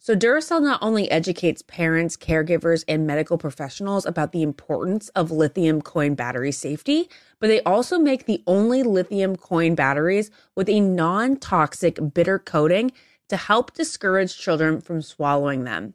So, 0.00 0.16
Duracell 0.16 0.60
not 0.60 0.82
only 0.82 1.08
educates 1.08 1.62
parents, 1.62 2.16
caregivers, 2.16 2.82
and 2.88 3.06
medical 3.06 3.38
professionals 3.38 4.06
about 4.06 4.32
the 4.32 4.42
importance 4.42 5.08
of 5.10 5.30
lithium 5.30 5.82
coin 5.82 6.16
battery 6.16 6.50
safety, 6.50 7.08
but 7.38 7.46
they 7.46 7.62
also 7.62 7.96
make 7.96 8.26
the 8.26 8.42
only 8.48 8.82
lithium 8.82 9.36
coin 9.36 9.76
batteries 9.76 10.32
with 10.56 10.68
a 10.68 10.80
non 10.80 11.36
toxic 11.36 11.96
bitter 12.12 12.40
coating 12.40 12.90
to 13.28 13.36
help 13.36 13.72
discourage 13.72 14.36
children 14.36 14.80
from 14.80 15.00
swallowing 15.00 15.62
them. 15.62 15.94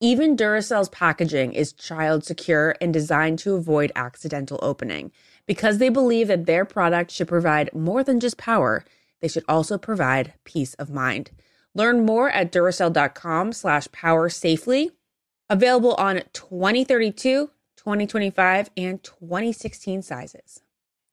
Even 0.00 0.36
Duracell's 0.36 0.88
packaging 0.88 1.52
is 1.52 1.72
child 1.72 2.24
secure 2.24 2.74
and 2.80 2.92
designed 2.92 3.38
to 3.38 3.54
avoid 3.54 3.92
accidental 3.94 4.58
opening. 4.60 5.12
Because 5.46 5.78
they 5.78 5.88
believe 5.88 6.28
that 6.28 6.46
their 6.46 6.64
product 6.64 7.10
should 7.10 7.28
provide 7.28 7.74
more 7.74 8.02
than 8.02 8.20
just 8.20 8.38
power, 8.38 8.84
they 9.20 9.28
should 9.28 9.44
also 9.48 9.78
provide 9.78 10.34
peace 10.44 10.74
of 10.74 10.90
mind. 10.90 11.30
Learn 11.74 12.06
more 12.06 12.30
at 12.30 12.52
Duracell.com 12.52 13.52
slash 13.52 13.88
power 13.92 14.28
safely. 14.28 14.92
Available 15.50 15.94
on 15.94 16.22
2032, 16.32 17.50
2025, 17.76 18.70
and 18.76 19.02
2016 19.02 20.02
sizes. 20.02 20.62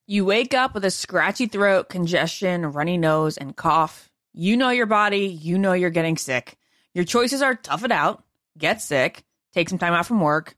You 0.07 0.25
wake 0.25 0.53
up 0.53 0.73
with 0.73 0.85
a 0.85 0.91
scratchy 0.91 1.47
throat, 1.47 1.89
congestion, 1.89 2.65
runny 2.65 2.97
nose, 2.97 3.37
and 3.37 3.55
cough. 3.55 4.09
You 4.33 4.55
know 4.55 4.69
your 4.69 4.85
body, 4.85 5.25
you 5.27 5.57
know 5.57 5.73
you're 5.73 5.89
getting 5.89 6.17
sick. 6.17 6.57
Your 6.93 7.05
choices 7.05 7.41
are 7.41 7.55
tough 7.55 7.83
it 7.83 7.91
out, 7.91 8.23
get 8.57 8.81
sick, 8.81 9.23
take 9.53 9.69
some 9.69 9.77
time 9.77 9.93
out 9.93 10.05
from 10.05 10.21
work, 10.21 10.55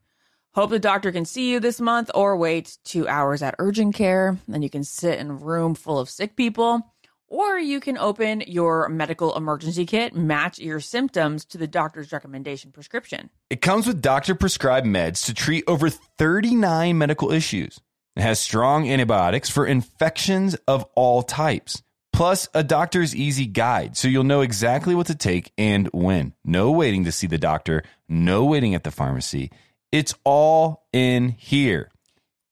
hope 0.54 0.70
the 0.70 0.78
doctor 0.78 1.12
can 1.12 1.24
see 1.24 1.50
you 1.50 1.60
this 1.60 1.80
month, 1.80 2.10
or 2.14 2.36
wait 2.36 2.78
two 2.84 3.06
hours 3.08 3.42
at 3.42 3.54
urgent 3.58 3.94
care. 3.94 4.38
Then 4.48 4.62
you 4.62 4.70
can 4.70 4.84
sit 4.84 5.18
in 5.18 5.30
a 5.30 5.34
room 5.34 5.74
full 5.74 5.98
of 5.98 6.08
sick 6.08 6.36
people. 6.36 6.82
Or 7.26 7.58
you 7.58 7.80
can 7.80 7.98
open 7.98 8.42
your 8.46 8.88
medical 8.88 9.36
emergency 9.36 9.86
kit, 9.86 10.14
match 10.14 10.58
your 10.58 10.78
symptoms 10.78 11.44
to 11.46 11.58
the 11.58 11.66
doctor's 11.66 12.12
recommendation 12.12 12.70
prescription. 12.70 13.30
It 13.50 13.60
comes 13.60 13.86
with 13.86 14.00
doctor 14.00 14.36
prescribed 14.36 14.86
meds 14.86 15.24
to 15.26 15.34
treat 15.34 15.64
over 15.66 15.90
39 15.90 16.96
medical 16.96 17.32
issues. 17.32 17.80
It 18.14 18.22
has 18.22 18.38
strong 18.38 18.88
antibiotics 18.88 19.50
for 19.50 19.66
infections 19.66 20.54
of 20.68 20.84
all 20.94 21.22
types, 21.22 21.82
plus 22.12 22.46
a 22.54 22.62
doctor's 22.62 23.16
easy 23.16 23.46
guide 23.46 23.96
so 23.96 24.06
you'll 24.06 24.22
know 24.22 24.42
exactly 24.42 24.94
what 24.94 25.08
to 25.08 25.16
take 25.16 25.50
and 25.58 25.88
when. 25.88 26.34
No 26.44 26.70
waiting 26.70 27.04
to 27.04 27.12
see 27.12 27.26
the 27.26 27.38
doctor, 27.38 27.82
no 28.08 28.44
waiting 28.44 28.76
at 28.76 28.84
the 28.84 28.92
pharmacy. 28.92 29.50
It's 29.94 30.12
all 30.24 30.88
in 30.92 31.28
here. 31.28 31.88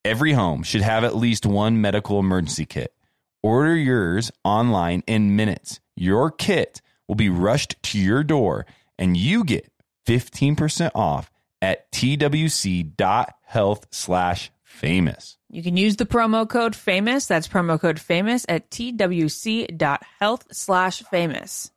Every 0.04 0.32
home 0.32 0.62
should 0.62 0.82
have 0.82 1.02
at 1.02 1.16
least 1.16 1.44
one 1.44 1.80
medical 1.80 2.20
emergency 2.20 2.66
kit. 2.66 2.94
Order 3.42 3.74
yours 3.74 4.30
online 4.44 5.02
in 5.08 5.34
minutes. 5.34 5.80
Your 5.96 6.30
kit 6.30 6.80
will 7.08 7.16
be 7.16 7.30
rushed 7.30 7.82
to 7.82 7.98
your 7.98 8.22
door 8.22 8.64
and 8.96 9.16
you 9.16 9.42
get 9.42 9.72
15% 10.06 10.92
off 10.94 11.32
at 11.60 11.90
twc.health 11.90 13.86
slash 13.90 14.52
famous. 14.62 15.36
You 15.50 15.64
can 15.64 15.76
use 15.76 15.96
the 15.96 16.06
promo 16.06 16.48
code 16.48 16.76
famous. 16.76 17.26
That's 17.26 17.48
promo 17.48 17.80
code 17.80 17.98
famous 17.98 18.46
at 18.48 18.70
twc.health 18.70 20.46
slash 20.52 21.02
famous. 21.02 21.72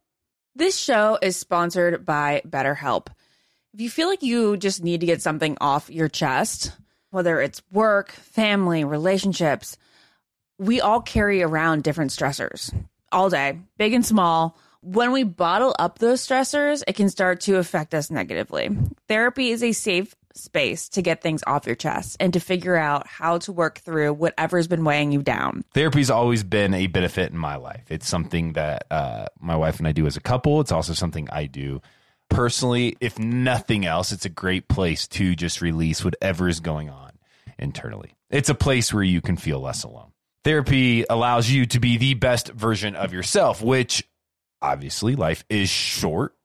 This 0.55 0.77
show 0.77 1.17
is 1.23 1.37
sponsored 1.37 2.05
by 2.05 2.43
BetterHelp. 2.47 3.07
If 3.75 3.81
you 3.81 3.89
feel 3.89 4.07
like 4.07 4.23
you 4.23 4.55
just 4.55 4.85
need 4.85 5.01
to 5.01 5.05
get 5.05 5.21
something 5.21 5.57
off 5.59 5.89
your 5.89 6.07
chest, 6.07 6.71
whether 7.09 7.41
it's 7.41 7.61
work, 7.73 8.13
family, 8.13 8.85
relationships, 8.85 9.75
we 10.57 10.79
all 10.79 11.01
carry 11.01 11.43
around 11.43 11.83
different 11.83 12.11
stressors 12.11 12.73
all 13.11 13.29
day, 13.29 13.59
big 13.77 13.91
and 13.91 14.05
small. 14.05 14.57
When 14.79 15.11
we 15.11 15.23
bottle 15.25 15.75
up 15.77 15.99
those 15.99 16.25
stressors, 16.25 16.83
it 16.87 16.95
can 16.95 17.09
start 17.09 17.41
to 17.41 17.57
affect 17.57 17.93
us 17.93 18.09
negatively. 18.09 18.69
Therapy 19.09 19.49
is 19.49 19.61
a 19.61 19.73
safe 19.73 20.15
space 20.33 20.87
to 20.89 21.01
get 21.01 21.21
things 21.21 21.43
off 21.45 21.65
your 21.65 21.75
chest 21.75 22.15
and 22.21 22.31
to 22.31 22.39
figure 22.39 22.77
out 22.77 23.05
how 23.07 23.39
to 23.39 23.51
work 23.51 23.79
through 23.79 24.13
whatever's 24.13 24.69
been 24.69 24.85
weighing 24.85 25.11
you 25.11 25.21
down. 25.21 25.65
Therapy's 25.73 26.09
always 26.09 26.45
been 26.45 26.73
a 26.73 26.87
benefit 26.87 27.29
in 27.33 27.37
my 27.37 27.57
life. 27.57 27.83
It's 27.89 28.07
something 28.07 28.53
that 28.53 28.85
uh, 28.89 29.25
my 29.41 29.57
wife 29.57 29.79
and 29.79 29.87
I 29.89 29.91
do 29.91 30.07
as 30.07 30.15
a 30.15 30.21
couple. 30.21 30.61
It's 30.61 30.71
also 30.71 30.93
something 30.93 31.27
I 31.29 31.47
do 31.47 31.81
personally. 32.35 32.97
If 32.99 33.17
nothing 33.17 33.85
else, 33.85 34.11
it's 34.11 34.25
a 34.25 34.29
great 34.29 34.67
place 34.67 35.07
to 35.09 35.35
just 35.35 35.61
release 35.61 36.03
whatever 36.03 36.47
is 36.47 36.59
going 36.59 36.89
on 36.89 37.11
internally. 37.57 38.15
It's 38.29 38.49
a 38.49 38.55
place 38.55 38.93
where 38.93 39.03
you 39.03 39.21
can 39.21 39.37
feel 39.37 39.61
less 39.61 39.83
alone. 39.83 40.11
Therapy 40.43 41.05
allows 41.09 41.49
you 41.49 41.65
to 41.67 41.79
be 41.79 41.97
the 41.97 42.13
best 42.13 42.49
version 42.49 42.95
of 42.95 43.13
yourself, 43.13 43.61
which 43.61 44.07
obviously 44.61 45.15
life 45.15 45.43
is 45.49 45.69
short. 45.69 46.35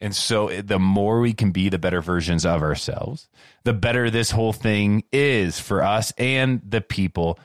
And 0.00 0.16
so 0.16 0.48
the 0.48 0.78
more 0.78 1.20
we 1.20 1.34
can 1.34 1.50
be 1.50 1.68
the 1.68 1.78
better 1.78 2.00
versions 2.00 2.46
of 2.46 2.62
ourselves, 2.62 3.28
the 3.64 3.74
better 3.74 4.08
this 4.08 4.30
whole 4.30 4.54
thing 4.54 5.04
is 5.12 5.60
for 5.60 5.82
us 5.82 6.12
and 6.16 6.62
the 6.66 6.80
people 6.80 7.38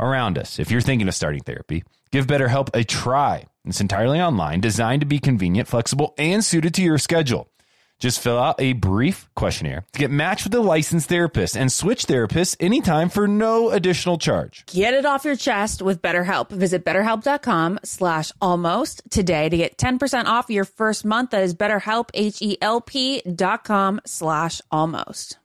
around 0.00 0.38
us. 0.38 0.58
If 0.58 0.70
you're 0.70 0.80
thinking 0.80 1.06
of 1.06 1.14
starting 1.14 1.42
therapy, 1.42 1.84
give 2.10 2.26
BetterHelp 2.26 2.70
a 2.74 2.82
try. 2.82 3.44
It's 3.64 3.80
entirely 3.80 4.20
online, 4.20 4.60
designed 4.60 5.00
to 5.00 5.06
be 5.06 5.18
convenient, 5.18 5.68
flexible, 5.68 6.14
and 6.16 6.44
suited 6.44 6.74
to 6.74 6.82
your 6.82 6.98
schedule. 6.98 7.50
Just 7.98 8.20
fill 8.20 8.38
out 8.38 8.56
a 8.58 8.72
brief 8.72 9.28
questionnaire 9.36 9.84
to 9.92 9.98
get 9.98 10.10
matched 10.10 10.44
with 10.44 10.54
a 10.54 10.60
licensed 10.60 11.10
therapist 11.10 11.54
and 11.54 11.70
switch 11.70 12.06
therapists 12.06 12.56
anytime 12.58 13.10
for 13.10 13.28
no 13.28 13.68
additional 13.68 14.16
charge. 14.16 14.64
Get 14.72 14.94
it 14.94 15.04
off 15.04 15.26
your 15.26 15.36
chest 15.36 15.82
with 15.82 16.00
BetterHelp. 16.00 16.48
Visit 16.48 16.82
betterhelp.com 16.82 17.80
slash 17.84 18.32
almost 18.40 19.02
today 19.10 19.50
to 19.50 19.56
get 19.56 19.76
10% 19.76 20.24
off 20.24 20.48
your 20.48 20.64
first 20.64 21.04
month. 21.04 21.30
That 21.30 21.42
is 21.42 21.54
betterhelp, 21.54 22.08
H-E-L-P 22.14 23.20
dot 23.22 23.64
com 23.64 24.00
slash 24.06 24.62
almost. 24.70 25.36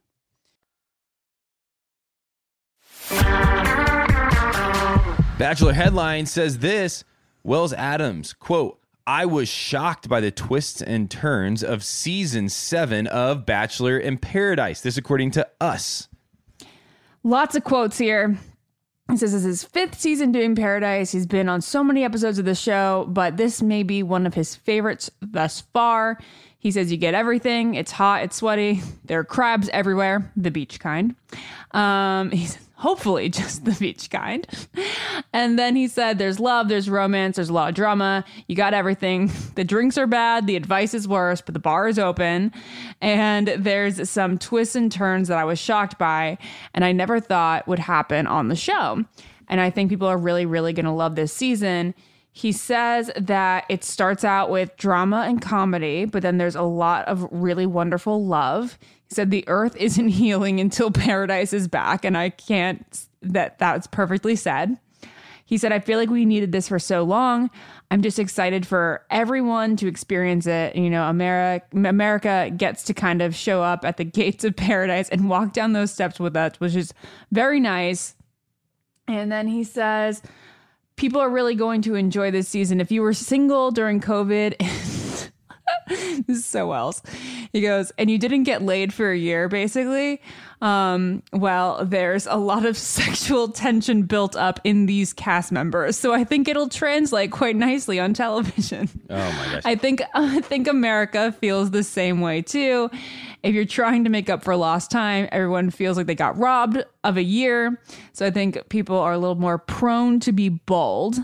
Bachelor 5.37 5.73
headline 5.73 6.25
says 6.25 6.59
this 6.59 7.03
Wells 7.45 7.73
Adams, 7.73 8.33
quote, 8.33 8.79
I 9.05 9.27
was 9.27 9.47
shocked 9.47 10.09
by 10.09 10.19
the 10.19 10.31
twists 10.31 10.81
and 10.81 11.11
turns 11.11 11.63
of 11.63 11.83
season 11.83 12.49
seven 12.49 13.05
of 13.05 13.45
Bachelor 13.45 13.99
in 13.99 14.17
Paradise. 14.17 14.81
This, 14.81 14.97
according 14.97 15.29
to 15.31 15.47
us. 15.61 16.07
Lots 17.23 17.55
of 17.55 17.63
quotes 17.63 17.99
here. 17.99 18.35
He 19.11 19.17
says 19.17 19.31
this 19.31 19.41
is 19.41 19.61
his 19.61 19.63
fifth 19.63 19.99
season 19.99 20.31
doing 20.31 20.55
Paradise. 20.55 21.11
He's 21.11 21.27
been 21.27 21.47
on 21.47 21.61
so 21.61 21.83
many 21.83 22.03
episodes 22.03 22.39
of 22.39 22.45
the 22.45 22.55
show, 22.55 23.05
but 23.09 23.37
this 23.37 23.61
may 23.61 23.83
be 23.83 24.01
one 24.01 24.25
of 24.25 24.33
his 24.33 24.55
favorites 24.55 25.11
thus 25.21 25.61
far. 25.71 26.17
He 26.57 26.71
says 26.71 26.91
you 26.91 26.97
get 26.97 27.13
everything. 27.13 27.75
It's 27.75 27.91
hot, 27.91 28.23
it's 28.23 28.37
sweaty. 28.37 28.81
There 29.03 29.19
are 29.19 29.23
crabs 29.23 29.69
everywhere, 29.69 30.31
the 30.35 30.49
beach 30.49 30.79
kind. 30.79 31.13
Um, 31.73 32.31
he's 32.31 32.57
hopefully 32.77 33.29
just 33.41 33.65
the 33.65 33.71
beach 33.71 34.09
kind. 34.09 34.47
And 35.33 35.57
then 35.57 35.75
he 35.75 35.87
said 35.87 36.17
there's 36.17 36.39
love, 36.39 36.67
there's 36.67 36.89
romance, 36.89 37.35
there's 37.35 37.49
a 37.49 37.53
lot 37.53 37.69
of 37.69 37.75
drama. 37.75 38.23
You 38.47 38.55
got 38.55 38.73
everything. 38.73 39.31
The 39.55 39.63
drinks 39.63 39.97
are 39.97 40.05
bad, 40.05 40.47
the 40.47 40.57
advice 40.57 40.93
is 40.93 41.07
worse, 41.07 41.39
but 41.39 41.53
the 41.53 41.61
bar 41.61 41.87
is 41.87 41.97
open. 41.97 42.51
And 42.99 43.47
there's 43.47 44.09
some 44.09 44.37
twists 44.37 44.75
and 44.75 44.91
turns 44.91 45.29
that 45.29 45.37
I 45.37 45.45
was 45.45 45.59
shocked 45.59 45.97
by 45.97 46.37
and 46.73 46.83
I 46.83 46.91
never 46.91 47.21
thought 47.21 47.67
would 47.69 47.79
happen 47.79 48.27
on 48.27 48.49
the 48.49 48.55
show. 48.55 49.05
And 49.47 49.61
I 49.61 49.69
think 49.69 49.89
people 49.89 50.09
are 50.09 50.17
really, 50.17 50.45
really 50.45 50.73
going 50.73 50.85
to 50.85 50.91
love 50.91 51.15
this 51.15 51.31
season. 51.31 51.93
He 52.37 52.51
says 52.51 53.09
that 53.15 53.63
it 53.69 53.85
starts 53.85 54.25
out 54.25 54.49
with 54.49 54.75
drama 54.75 55.23
and 55.25 55.41
comedy, 55.41 56.03
but 56.03 56.21
then 56.21 56.37
there's 56.37 56.57
a 56.57 56.63
lot 56.63 57.07
of 57.07 57.25
really 57.31 57.65
wonderful 57.65 58.25
love. 58.25 58.77
He 59.07 59.15
said 59.15 59.31
the 59.31 59.47
earth 59.47 59.73
isn't 59.77 60.09
healing 60.09 60.59
until 60.59 60.91
paradise 60.91 61.53
is 61.53 61.69
back, 61.69 62.03
and 62.03 62.17
I 62.17 62.31
can't 62.31 63.07
that 63.21 63.57
that's 63.57 63.87
perfectly 63.87 64.35
said. 64.35 64.77
He 65.45 65.57
said, 65.57 65.71
I 65.71 65.79
feel 65.79 65.97
like 65.97 66.09
we 66.09 66.25
needed 66.25 66.51
this 66.51 66.67
for 66.67 66.77
so 66.77 67.03
long. 67.03 67.49
I'm 67.89 68.01
just 68.01 68.19
excited 68.19 68.67
for 68.67 69.05
everyone 69.09 69.77
to 69.77 69.87
experience 69.87 70.45
it. 70.45 70.75
You 70.75 70.89
know, 70.89 71.07
America, 71.07 71.65
America 71.73 72.51
gets 72.57 72.83
to 72.83 72.93
kind 72.93 73.21
of 73.21 73.33
show 73.33 73.63
up 73.63 73.85
at 73.85 73.95
the 73.95 74.03
gates 74.19 74.43
of 74.43 74.57
paradise 74.57 75.07
and 75.07 75.29
walk 75.29 75.53
down 75.53 75.71
those 75.71 75.93
steps 75.93 76.19
with 76.19 76.35
us, 76.35 76.59
which 76.59 76.75
is 76.75 76.93
very 77.31 77.61
nice. 77.61 78.13
And 79.07 79.31
then 79.31 79.47
he 79.47 79.63
says, 79.63 80.21
people 80.95 81.21
are 81.21 81.29
really 81.29 81.55
going 81.55 81.81
to 81.83 81.95
enjoy 81.95 82.31
this 82.31 82.47
season. 82.47 82.79
If 82.79 82.91
you 82.91 83.01
were 83.01 83.13
single 83.13 83.71
during 83.71 84.01
COVID, 84.01 84.57
this 85.87 86.37
is 86.37 86.45
so 86.45 86.71
else. 86.71 87.01
He 87.51 87.61
goes, 87.61 87.91
and 87.97 88.09
you 88.09 88.17
didn't 88.17 88.43
get 88.43 88.61
laid 88.61 88.93
for 88.93 89.11
a 89.11 89.17
year, 89.17 89.47
basically. 89.47 90.21
Um, 90.61 91.21
well, 91.31 91.85
there's 91.85 92.27
a 92.27 92.35
lot 92.35 92.65
of 92.65 92.77
sexual 92.97 93.49
tension 93.49 94.03
built 94.03 94.35
up 94.35 94.59
in 94.63 94.85
these 94.85 95.13
cast 95.13 95.51
members, 95.51 95.97
so 95.97 96.13
I 96.13 96.23
think 96.23 96.47
it'll 96.47 96.69
translate 96.69 97.31
quite 97.31 97.55
nicely 97.55 97.99
on 97.99 98.13
television. 98.13 98.89
Oh 99.09 99.15
my 99.15 99.45
gosh! 99.53 99.61
I 99.65 99.75
think 99.75 100.01
I 100.13 100.41
think 100.41 100.67
America 100.67 101.31
feels 101.33 101.71
the 101.71 101.83
same 101.83 102.21
way 102.21 102.41
too. 102.41 102.89
If 103.45 103.53
you're 103.53 103.63
trying 103.65 104.03
to 104.05 104.09
make 104.09 104.29
up 104.29 104.43
for 104.43 104.55
lost 104.55 104.89
time, 104.91 105.29
everyone 105.31 105.69
feels 105.69 105.97
like 105.97 106.07
they 106.07 106.15
got 106.15 106.37
robbed 106.37 106.83
of 107.03 107.15
a 107.15 107.23
year. 107.23 107.79
So 108.11 108.25
I 108.25 108.31
think 108.31 108.57
people 108.69 108.97
are 108.97 109.13
a 109.13 109.17
little 109.19 109.35
more 109.35 109.57
prone 109.59 110.19
to 110.21 110.31
be 110.31 110.49
bold 110.49 111.17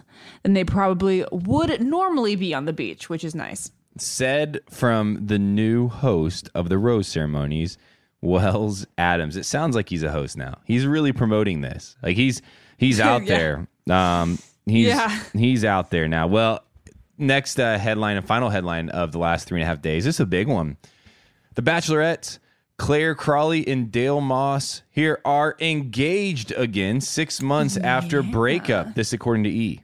than 0.43 0.53
they 0.53 0.63
probably 0.63 1.25
would 1.31 1.81
normally 1.81 2.35
be 2.35 2.53
on 2.53 2.65
the 2.65 2.73
beach, 2.73 3.09
which 3.09 3.23
is 3.23 3.35
nice 3.35 3.71
said 3.97 4.61
from 4.69 5.19
the 5.27 5.37
new 5.37 5.89
host 5.89 6.49
of 6.55 6.69
the 6.69 6.77
rose 6.77 7.07
ceremonies, 7.09 7.77
Wells 8.21 8.85
Adams. 8.97 9.35
It 9.35 9.43
sounds 9.45 9.75
like 9.75 9.89
he's 9.89 10.01
a 10.03 10.11
host 10.11 10.37
now. 10.37 10.59
He's 10.63 10.85
really 10.85 11.11
promoting 11.11 11.59
this. 11.61 11.97
Like 12.01 12.15
he's 12.15 12.41
he's 12.77 12.99
out 13.01 13.23
Yeah. 13.25 13.65
there. 13.87 13.95
Um, 13.97 14.37
he's 14.65 14.87
Yeah. 14.87 15.19
he's 15.33 15.65
out 15.65 15.89
there 15.91 16.07
now. 16.07 16.27
Well, 16.27 16.63
next 17.17 17.59
uh, 17.59 17.77
headline 17.77 18.15
and 18.17 18.25
final 18.25 18.49
headline 18.49 18.89
of 18.89 19.11
the 19.11 19.17
last 19.19 19.47
three 19.47 19.59
and 19.59 19.63
a 19.63 19.67
half 19.67 19.81
days. 19.81 20.05
This 20.05 20.15
is 20.15 20.19
a 20.21 20.25
big 20.25 20.47
one. 20.47 20.77
The 21.55 21.61
Bachelorettes. 21.61 22.39
Clare 22.77 23.13
Crawley 23.13 23.67
and 23.67 23.91
Dale 23.91 24.21
Moss 24.21 24.81
here 24.89 25.21
are 25.23 25.55
engaged 25.59 26.51
again 26.53 26.99
six 26.99 27.39
months 27.39 27.77
after 27.77 28.23
breakup. 28.23 28.95
This 28.95 29.13
according 29.13 29.43
to 29.43 29.51
E. 29.51 29.81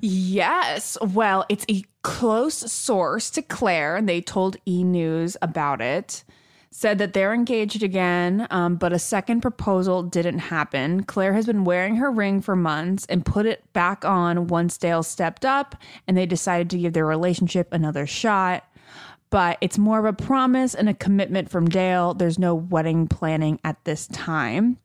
Yes. 0.00 0.98
Well, 1.00 1.44
it's 1.48 1.64
a 1.70 1.84
close 2.02 2.72
source 2.72 3.30
to 3.30 3.42
Clare, 3.42 3.96
and 3.96 4.08
they 4.08 4.20
told 4.20 4.56
E 4.66 4.82
News 4.82 5.36
about 5.40 5.80
it. 5.80 6.24
Said 6.72 6.98
that 6.98 7.12
they're 7.12 7.34
engaged 7.34 7.82
again, 7.82 8.46
um, 8.50 8.76
but 8.76 8.92
a 8.92 8.98
second 8.98 9.40
proposal 9.40 10.04
didn't 10.04 10.38
happen. 10.38 11.02
Clare 11.02 11.32
has 11.34 11.46
been 11.46 11.64
wearing 11.64 11.96
her 11.96 12.10
ring 12.12 12.40
for 12.40 12.54
months 12.54 13.06
and 13.06 13.26
put 13.26 13.44
it 13.44 13.72
back 13.72 14.04
on 14.04 14.46
once 14.46 14.78
Dale 14.78 15.02
stepped 15.02 15.44
up, 15.44 15.74
and 16.06 16.16
they 16.16 16.26
decided 16.26 16.70
to 16.70 16.78
give 16.78 16.92
their 16.92 17.06
relationship 17.06 17.72
another 17.72 18.06
shot. 18.06 18.64
But 19.30 19.58
it's 19.60 19.78
more 19.78 19.98
of 20.00 20.04
a 20.04 20.12
promise 20.12 20.74
and 20.74 20.88
a 20.88 20.94
commitment 20.94 21.50
from 21.50 21.68
Dale. 21.68 22.14
There's 22.14 22.38
no 22.38 22.54
wedding 22.54 23.06
planning 23.06 23.60
at 23.64 23.82
this 23.84 24.08
time. 24.08 24.78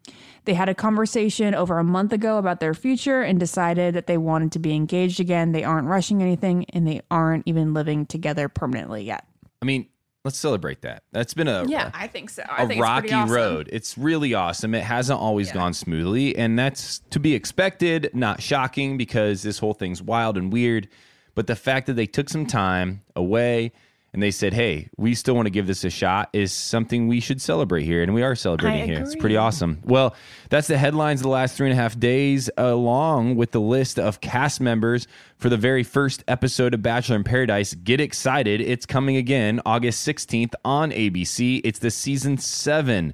They 0.46 0.54
had 0.54 0.70
a 0.70 0.76
conversation 0.76 1.56
over 1.56 1.80
a 1.80 1.84
month 1.84 2.14
ago 2.14 2.38
about 2.38 2.60
their 2.60 2.76
future 2.76 3.24
and 3.24 3.40
decided 3.40 3.96
that 3.96 4.06
they 4.06 4.18
wanted 4.18 4.52
to 4.52 4.60
be 4.60 4.76
engaged 4.76 5.20
again. 5.20 5.52
They 5.52 5.64
aren't 5.64 5.88
rushing 5.88 6.22
anything 6.22 6.66
and 6.70 6.88
they 6.88 7.02
aren't 7.10 7.48
even 7.48 7.74
living 7.74 8.06
together 8.06 8.48
permanently 8.48 9.04
yet. 9.04 9.26
I 9.64 9.66
mean, 9.66 9.88
let's 10.24 10.38
celebrate 10.38 10.82
that. 10.82 11.02
That's 11.12 11.34
been 11.34 11.48
a 11.48 11.66
Yeah, 11.68 11.88
a, 11.88 11.98
I 11.98 12.08
think 12.08 12.30
so. 12.30 12.44
a 12.48 12.68
rocky 12.78 13.16
road. 13.16 13.68
It's 13.72 13.98
really 13.98 14.36
awesome. 14.36 14.76
It 14.76 14.84
hasn't 14.84 15.20
always 15.20 15.52
gone 15.52 15.74
smoothly, 15.74 16.36
and 16.36 16.60
that's 16.60 17.00
to 17.10 17.20
be 17.20 17.34
expected, 17.34 18.12
not 18.14 18.44
shocking 18.44 18.98
because 18.98 19.42
this 19.42 19.58
whole 19.58 19.74
thing's 19.74 20.04
wild 20.04 20.38
and 20.38 20.54
weird. 20.54 20.88
But 21.34 21.48
the 21.48 21.56
fact 21.56 21.88
that 21.88 21.94
they 21.94 22.06
took 22.06 22.30
some 22.30 22.46
time 22.46 23.02
away 23.16 23.72
and 24.16 24.24
they 24.24 24.32
said, 24.32 24.54
"Hey, 24.54 24.88
we 24.96 25.14
still 25.14 25.36
want 25.36 25.46
to 25.46 25.50
give 25.50 25.68
this 25.68 25.84
a 25.84 25.90
shot." 25.90 26.30
Is 26.32 26.54
something 26.54 27.10
we 27.10 27.20
should 27.20 27.42
celebrate 27.42 27.84
here, 27.84 28.02
and 28.02 28.14
we 28.14 28.24
are 28.24 28.34
celebrating 28.34 28.84
I 28.84 28.86
here. 28.86 29.00
It's 29.02 29.14
pretty 29.14 29.36
awesome. 29.36 29.80
Well, 29.84 30.16
that's 30.50 30.68
the 30.68 30.78
headlines 30.78 31.20
of 31.20 31.24
the 31.24 31.30
last 31.30 31.58
three 31.58 31.70
and 31.70 31.78
a 31.78 31.82
half 31.82 32.00
days, 32.00 32.50
along 32.58 33.36
with 33.36 33.52
the 33.52 33.60
list 33.60 34.00
of 34.00 34.22
cast 34.22 34.62
members 34.62 35.06
for 35.38 35.50
the 35.50 35.58
very 35.58 35.84
first 35.84 36.24
episode 36.30 36.74
of 36.74 36.82
Bachelor 36.82 37.18
in 37.18 37.26
Paradise. 37.26 37.74
Get 37.74 38.00
excited! 38.00 38.62
It's 38.62 38.86
coming 38.86 39.18
again, 39.18 39.60
August 39.66 40.00
sixteenth 40.00 40.56
on 40.64 40.92
ABC. 40.92 41.60
It's 41.66 41.80
the 41.80 41.92
season 41.92 42.38
seven 42.38 43.14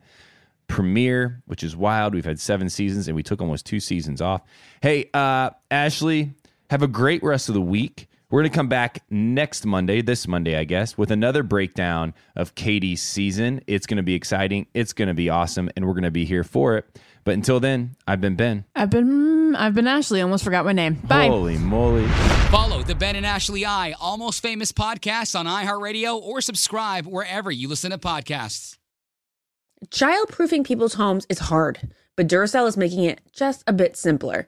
premiere, 0.67 1.41
which 1.47 1.63
is 1.63 1.75
wild. 1.75 2.13
We've 2.13 2.23
had 2.23 2.39
seven 2.39 2.69
seasons 2.69 3.07
and 3.07 3.15
we 3.15 3.23
took 3.23 3.41
almost 3.41 3.65
two 3.65 3.79
seasons 3.79 4.21
off. 4.21 4.43
Hey, 4.81 5.09
uh, 5.13 5.49
Ashley, 5.71 6.31
have 6.69 6.83
a 6.83 6.87
great 6.87 7.23
rest 7.23 7.49
of 7.49 7.55
the 7.55 7.61
week. 7.61 8.07
We're 8.31 8.43
going 8.43 8.51
to 8.51 8.55
come 8.55 8.69
back 8.69 9.03
next 9.09 9.65
Monday, 9.65 10.01
this 10.01 10.25
Monday, 10.25 10.55
I 10.55 10.63
guess, 10.63 10.97
with 10.97 11.11
another 11.11 11.43
breakdown 11.43 12.13
of 12.37 12.55
Katie's 12.55 13.03
season. 13.03 13.59
It's 13.67 13.85
going 13.85 13.97
to 13.97 14.03
be 14.03 14.13
exciting. 14.13 14.67
It's 14.73 14.93
going 14.93 15.09
to 15.09 15.13
be 15.13 15.29
awesome, 15.29 15.69
and 15.75 15.85
we're 15.85 15.93
going 15.93 16.03
to 16.03 16.11
be 16.11 16.23
here 16.23 16.45
for 16.45 16.77
it. 16.77 16.97
But 17.25 17.33
until 17.33 17.59
then, 17.59 17.97
I've 18.07 18.21
been 18.21 18.37
Ben. 18.37 18.63
I've 18.73 18.89
been 18.89 19.51
mm, 19.51 19.55
I've 19.57 19.75
been 19.75 19.85
Ashley. 19.85 20.21
Almost 20.21 20.45
forgot 20.45 20.63
my 20.63 20.71
name. 20.71 20.93
Bye. 20.93 21.27
Holy 21.27 21.57
moly. 21.57 22.07
Follow 22.49 22.81
the 22.83 22.95
Ben 22.95 23.17
and 23.17 23.25
Ashley 23.25 23.65
I 23.65 23.95
Almost 23.99 24.41
Famous 24.41 24.71
podcast 24.71 25.37
on 25.37 25.45
iHeartRadio 25.45 26.15
or 26.15 26.39
subscribe 26.39 27.05
wherever 27.05 27.51
you 27.51 27.67
listen 27.67 27.91
to 27.91 27.97
podcasts. 27.97 28.77
Childproofing 29.87 30.63
people's 30.63 30.93
homes 30.93 31.25
is 31.27 31.39
hard, 31.39 31.91
but 32.15 32.29
Duracell 32.29 32.67
is 32.67 32.77
making 32.77 33.03
it 33.03 33.19
just 33.33 33.61
a 33.67 33.73
bit 33.73 33.97
simpler. 33.97 34.47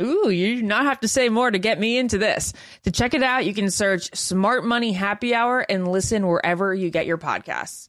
Ooh, 0.00 0.30
you 0.30 0.56
do 0.56 0.62
not 0.62 0.84
have 0.84 1.00
to 1.00 1.08
say 1.08 1.28
more 1.28 1.50
to 1.50 1.58
get 1.58 1.78
me 1.78 1.98
into 1.98 2.18
this. 2.18 2.52
To 2.84 2.90
check 2.90 3.14
it 3.14 3.22
out, 3.22 3.46
you 3.46 3.54
can 3.54 3.70
search 3.70 4.14
Smart 4.14 4.64
Money 4.64 4.92
Happy 4.92 5.34
Hour 5.34 5.60
and 5.68 5.88
listen 5.88 6.26
wherever 6.26 6.74
you 6.74 6.90
get 6.90 7.06
your 7.06 7.18
podcasts. 7.18 7.88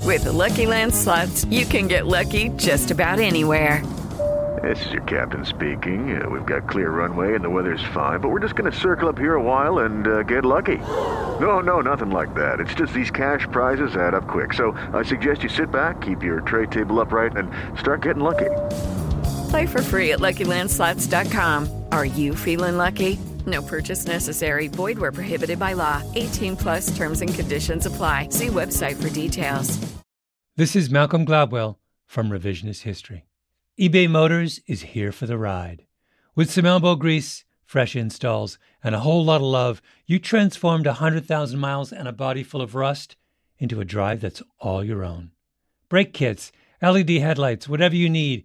With 0.00 0.24
the 0.24 0.32
Lucky 0.32 0.66
Land 0.66 0.94
slots, 0.94 1.44
you 1.44 1.64
can 1.64 1.86
get 1.86 2.06
lucky 2.06 2.48
just 2.56 2.90
about 2.90 3.20
anywhere. 3.20 3.84
This 4.62 4.84
is 4.86 4.92
your 4.92 5.02
captain 5.02 5.44
speaking. 5.44 6.20
Uh, 6.20 6.28
we've 6.28 6.46
got 6.46 6.68
clear 6.68 6.90
runway 6.90 7.34
and 7.34 7.44
the 7.44 7.50
weather's 7.50 7.82
fine, 7.92 8.20
but 8.20 8.28
we're 8.28 8.38
just 8.40 8.54
going 8.54 8.70
to 8.70 8.78
circle 8.78 9.08
up 9.08 9.18
here 9.18 9.34
a 9.34 9.42
while 9.42 9.80
and 9.80 10.06
uh, 10.06 10.22
get 10.22 10.44
lucky. 10.44 10.78
No, 10.78 11.60
no, 11.60 11.80
nothing 11.80 12.10
like 12.10 12.34
that. 12.34 12.60
It's 12.60 12.74
just 12.74 12.92
these 12.92 13.10
cash 13.10 13.46
prizes 13.50 13.96
add 13.96 14.14
up 14.14 14.28
quick. 14.28 14.52
So 14.54 14.72
I 14.92 15.02
suggest 15.02 15.42
you 15.42 15.48
sit 15.48 15.70
back, 15.72 16.00
keep 16.00 16.22
your 16.22 16.42
tray 16.42 16.66
table 16.66 17.00
upright, 17.00 17.36
and 17.36 17.50
start 17.78 18.02
getting 18.02 18.22
lucky. 18.22 18.50
Play 19.52 19.66
for 19.66 19.82
free 19.82 20.12
at 20.12 20.20
LuckyLandSlots.com. 20.20 21.84
Are 21.92 22.06
you 22.06 22.34
feeling 22.34 22.78
lucky? 22.78 23.18
No 23.44 23.60
purchase 23.60 24.06
necessary. 24.06 24.68
Void 24.68 24.96
where 24.98 25.12
prohibited 25.12 25.58
by 25.58 25.74
law. 25.74 26.02
18 26.14 26.56
plus 26.56 26.96
terms 26.96 27.20
and 27.20 27.34
conditions 27.34 27.84
apply. 27.84 28.30
See 28.30 28.46
website 28.46 28.96
for 28.96 29.10
details. 29.10 29.78
This 30.56 30.74
is 30.74 30.88
Malcolm 30.88 31.26
Gladwell 31.26 31.76
from 32.06 32.30
Revisionist 32.30 32.84
History. 32.84 33.26
eBay 33.78 34.08
Motors 34.08 34.58
is 34.66 34.94
here 34.94 35.12
for 35.12 35.26
the 35.26 35.36
ride. 35.36 35.84
With 36.34 36.50
some 36.50 36.64
elbow 36.64 36.94
grease, 36.94 37.44
fresh 37.66 37.94
installs, 37.94 38.58
and 38.82 38.94
a 38.94 39.00
whole 39.00 39.22
lot 39.22 39.42
of 39.42 39.46
love, 39.46 39.82
you 40.06 40.18
transformed 40.18 40.86
a 40.86 40.96
100,000 40.96 41.60
miles 41.60 41.92
and 41.92 42.08
a 42.08 42.12
body 42.12 42.42
full 42.42 42.62
of 42.62 42.74
rust 42.74 43.16
into 43.58 43.82
a 43.82 43.84
drive 43.84 44.22
that's 44.22 44.42
all 44.60 44.82
your 44.82 45.04
own. 45.04 45.32
Brake 45.90 46.14
kits, 46.14 46.52
LED 46.80 47.10
headlights, 47.10 47.68
whatever 47.68 47.94
you 47.94 48.08
need, 48.08 48.44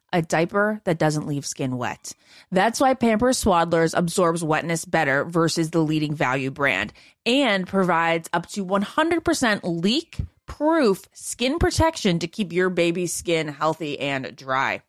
A 0.13 0.21
diaper 0.21 0.81
that 0.83 0.99
doesn't 0.99 1.27
leave 1.27 1.45
skin 1.45 1.77
wet. 1.77 2.13
That's 2.51 2.79
why 2.79 2.93
Pampers 2.93 3.43
Swaddlers 3.43 3.97
absorbs 3.97 4.43
wetness 4.43 4.83
better 4.83 5.23
versus 5.23 5.71
the 5.71 5.79
leading 5.79 6.13
value 6.13 6.51
brand 6.51 6.91
and 7.25 7.65
provides 7.65 8.29
up 8.33 8.47
to 8.47 8.65
100% 8.65 9.59
leak 9.63 10.17
proof 10.47 11.05
skin 11.13 11.59
protection 11.59 12.19
to 12.19 12.27
keep 12.27 12.51
your 12.51 12.69
baby's 12.69 13.13
skin 13.13 13.47
healthy 13.47 13.99
and 13.99 14.35
dry. 14.35 14.81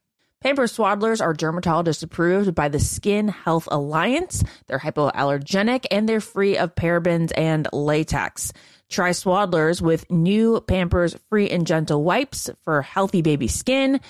Pampers 0.43 0.77
Swaddlers 0.77 1.23
are 1.23 1.33
dermatologist 1.35 2.03
approved 2.03 2.53
by 2.53 2.69
the 2.69 2.81
Skin 2.81 3.29
Health 3.29 3.69
Alliance. 3.71 4.43
They're 4.67 4.81
hypoallergenic 4.81 5.87
and 5.93 6.09
they're 6.09 6.21
free 6.21 6.59
of 6.59 6.75
parabens 6.75 7.31
and 7.37 7.69
latex. 7.73 8.53
Try 8.89 9.11
Swaddlers 9.11 9.81
with 9.81 10.11
new 10.11 10.61
Pampers 10.61 11.17
Free 11.31 11.49
and 11.49 11.65
Gentle 11.65 12.03
wipes 12.03 12.51
for 12.65 12.83
healthy 12.83 13.23
baby 13.23 13.47
skin. 13.47 14.01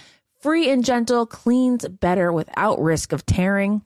Free 0.42 0.70
and 0.70 0.85
Gentle 0.85 1.24
cleans 1.24 1.87
better 1.87 2.33
without 2.33 2.83
risk 2.83 3.12
of 3.12 3.24
tearing. 3.24 3.83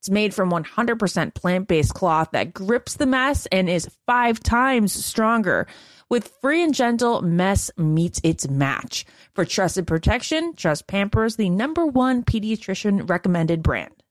It's 0.00 0.10
made 0.10 0.34
from 0.34 0.50
100% 0.50 1.32
plant 1.32 1.66
based 1.66 1.94
cloth 1.94 2.28
that 2.32 2.52
grips 2.52 2.96
the 2.96 3.06
mess 3.06 3.46
and 3.46 3.70
is 3.70 3.88
five 4.06 4.38
times 4.38 4.92
stronger. 4.92 5.66
With 6.10 6.30
Free 6.42 6.62
and 6.62 6.74
Gentle, 6.74 7.22
mess 7.22 7.70
meets 7.78 8.20
its 8.22 8.46
match. 8.46 9.06
For 9.34 9.46
trusted 9.46 9.86
protection, 9.86 10.52
trust 10.56 10.86
Pampers, 10.88 11.36
the 11.36 11.48
number 11.48 11.86
one 11.86 12.22
pediatrician 12.22 13.08
recommended 13.08 13.62
brand. 13.62 14.03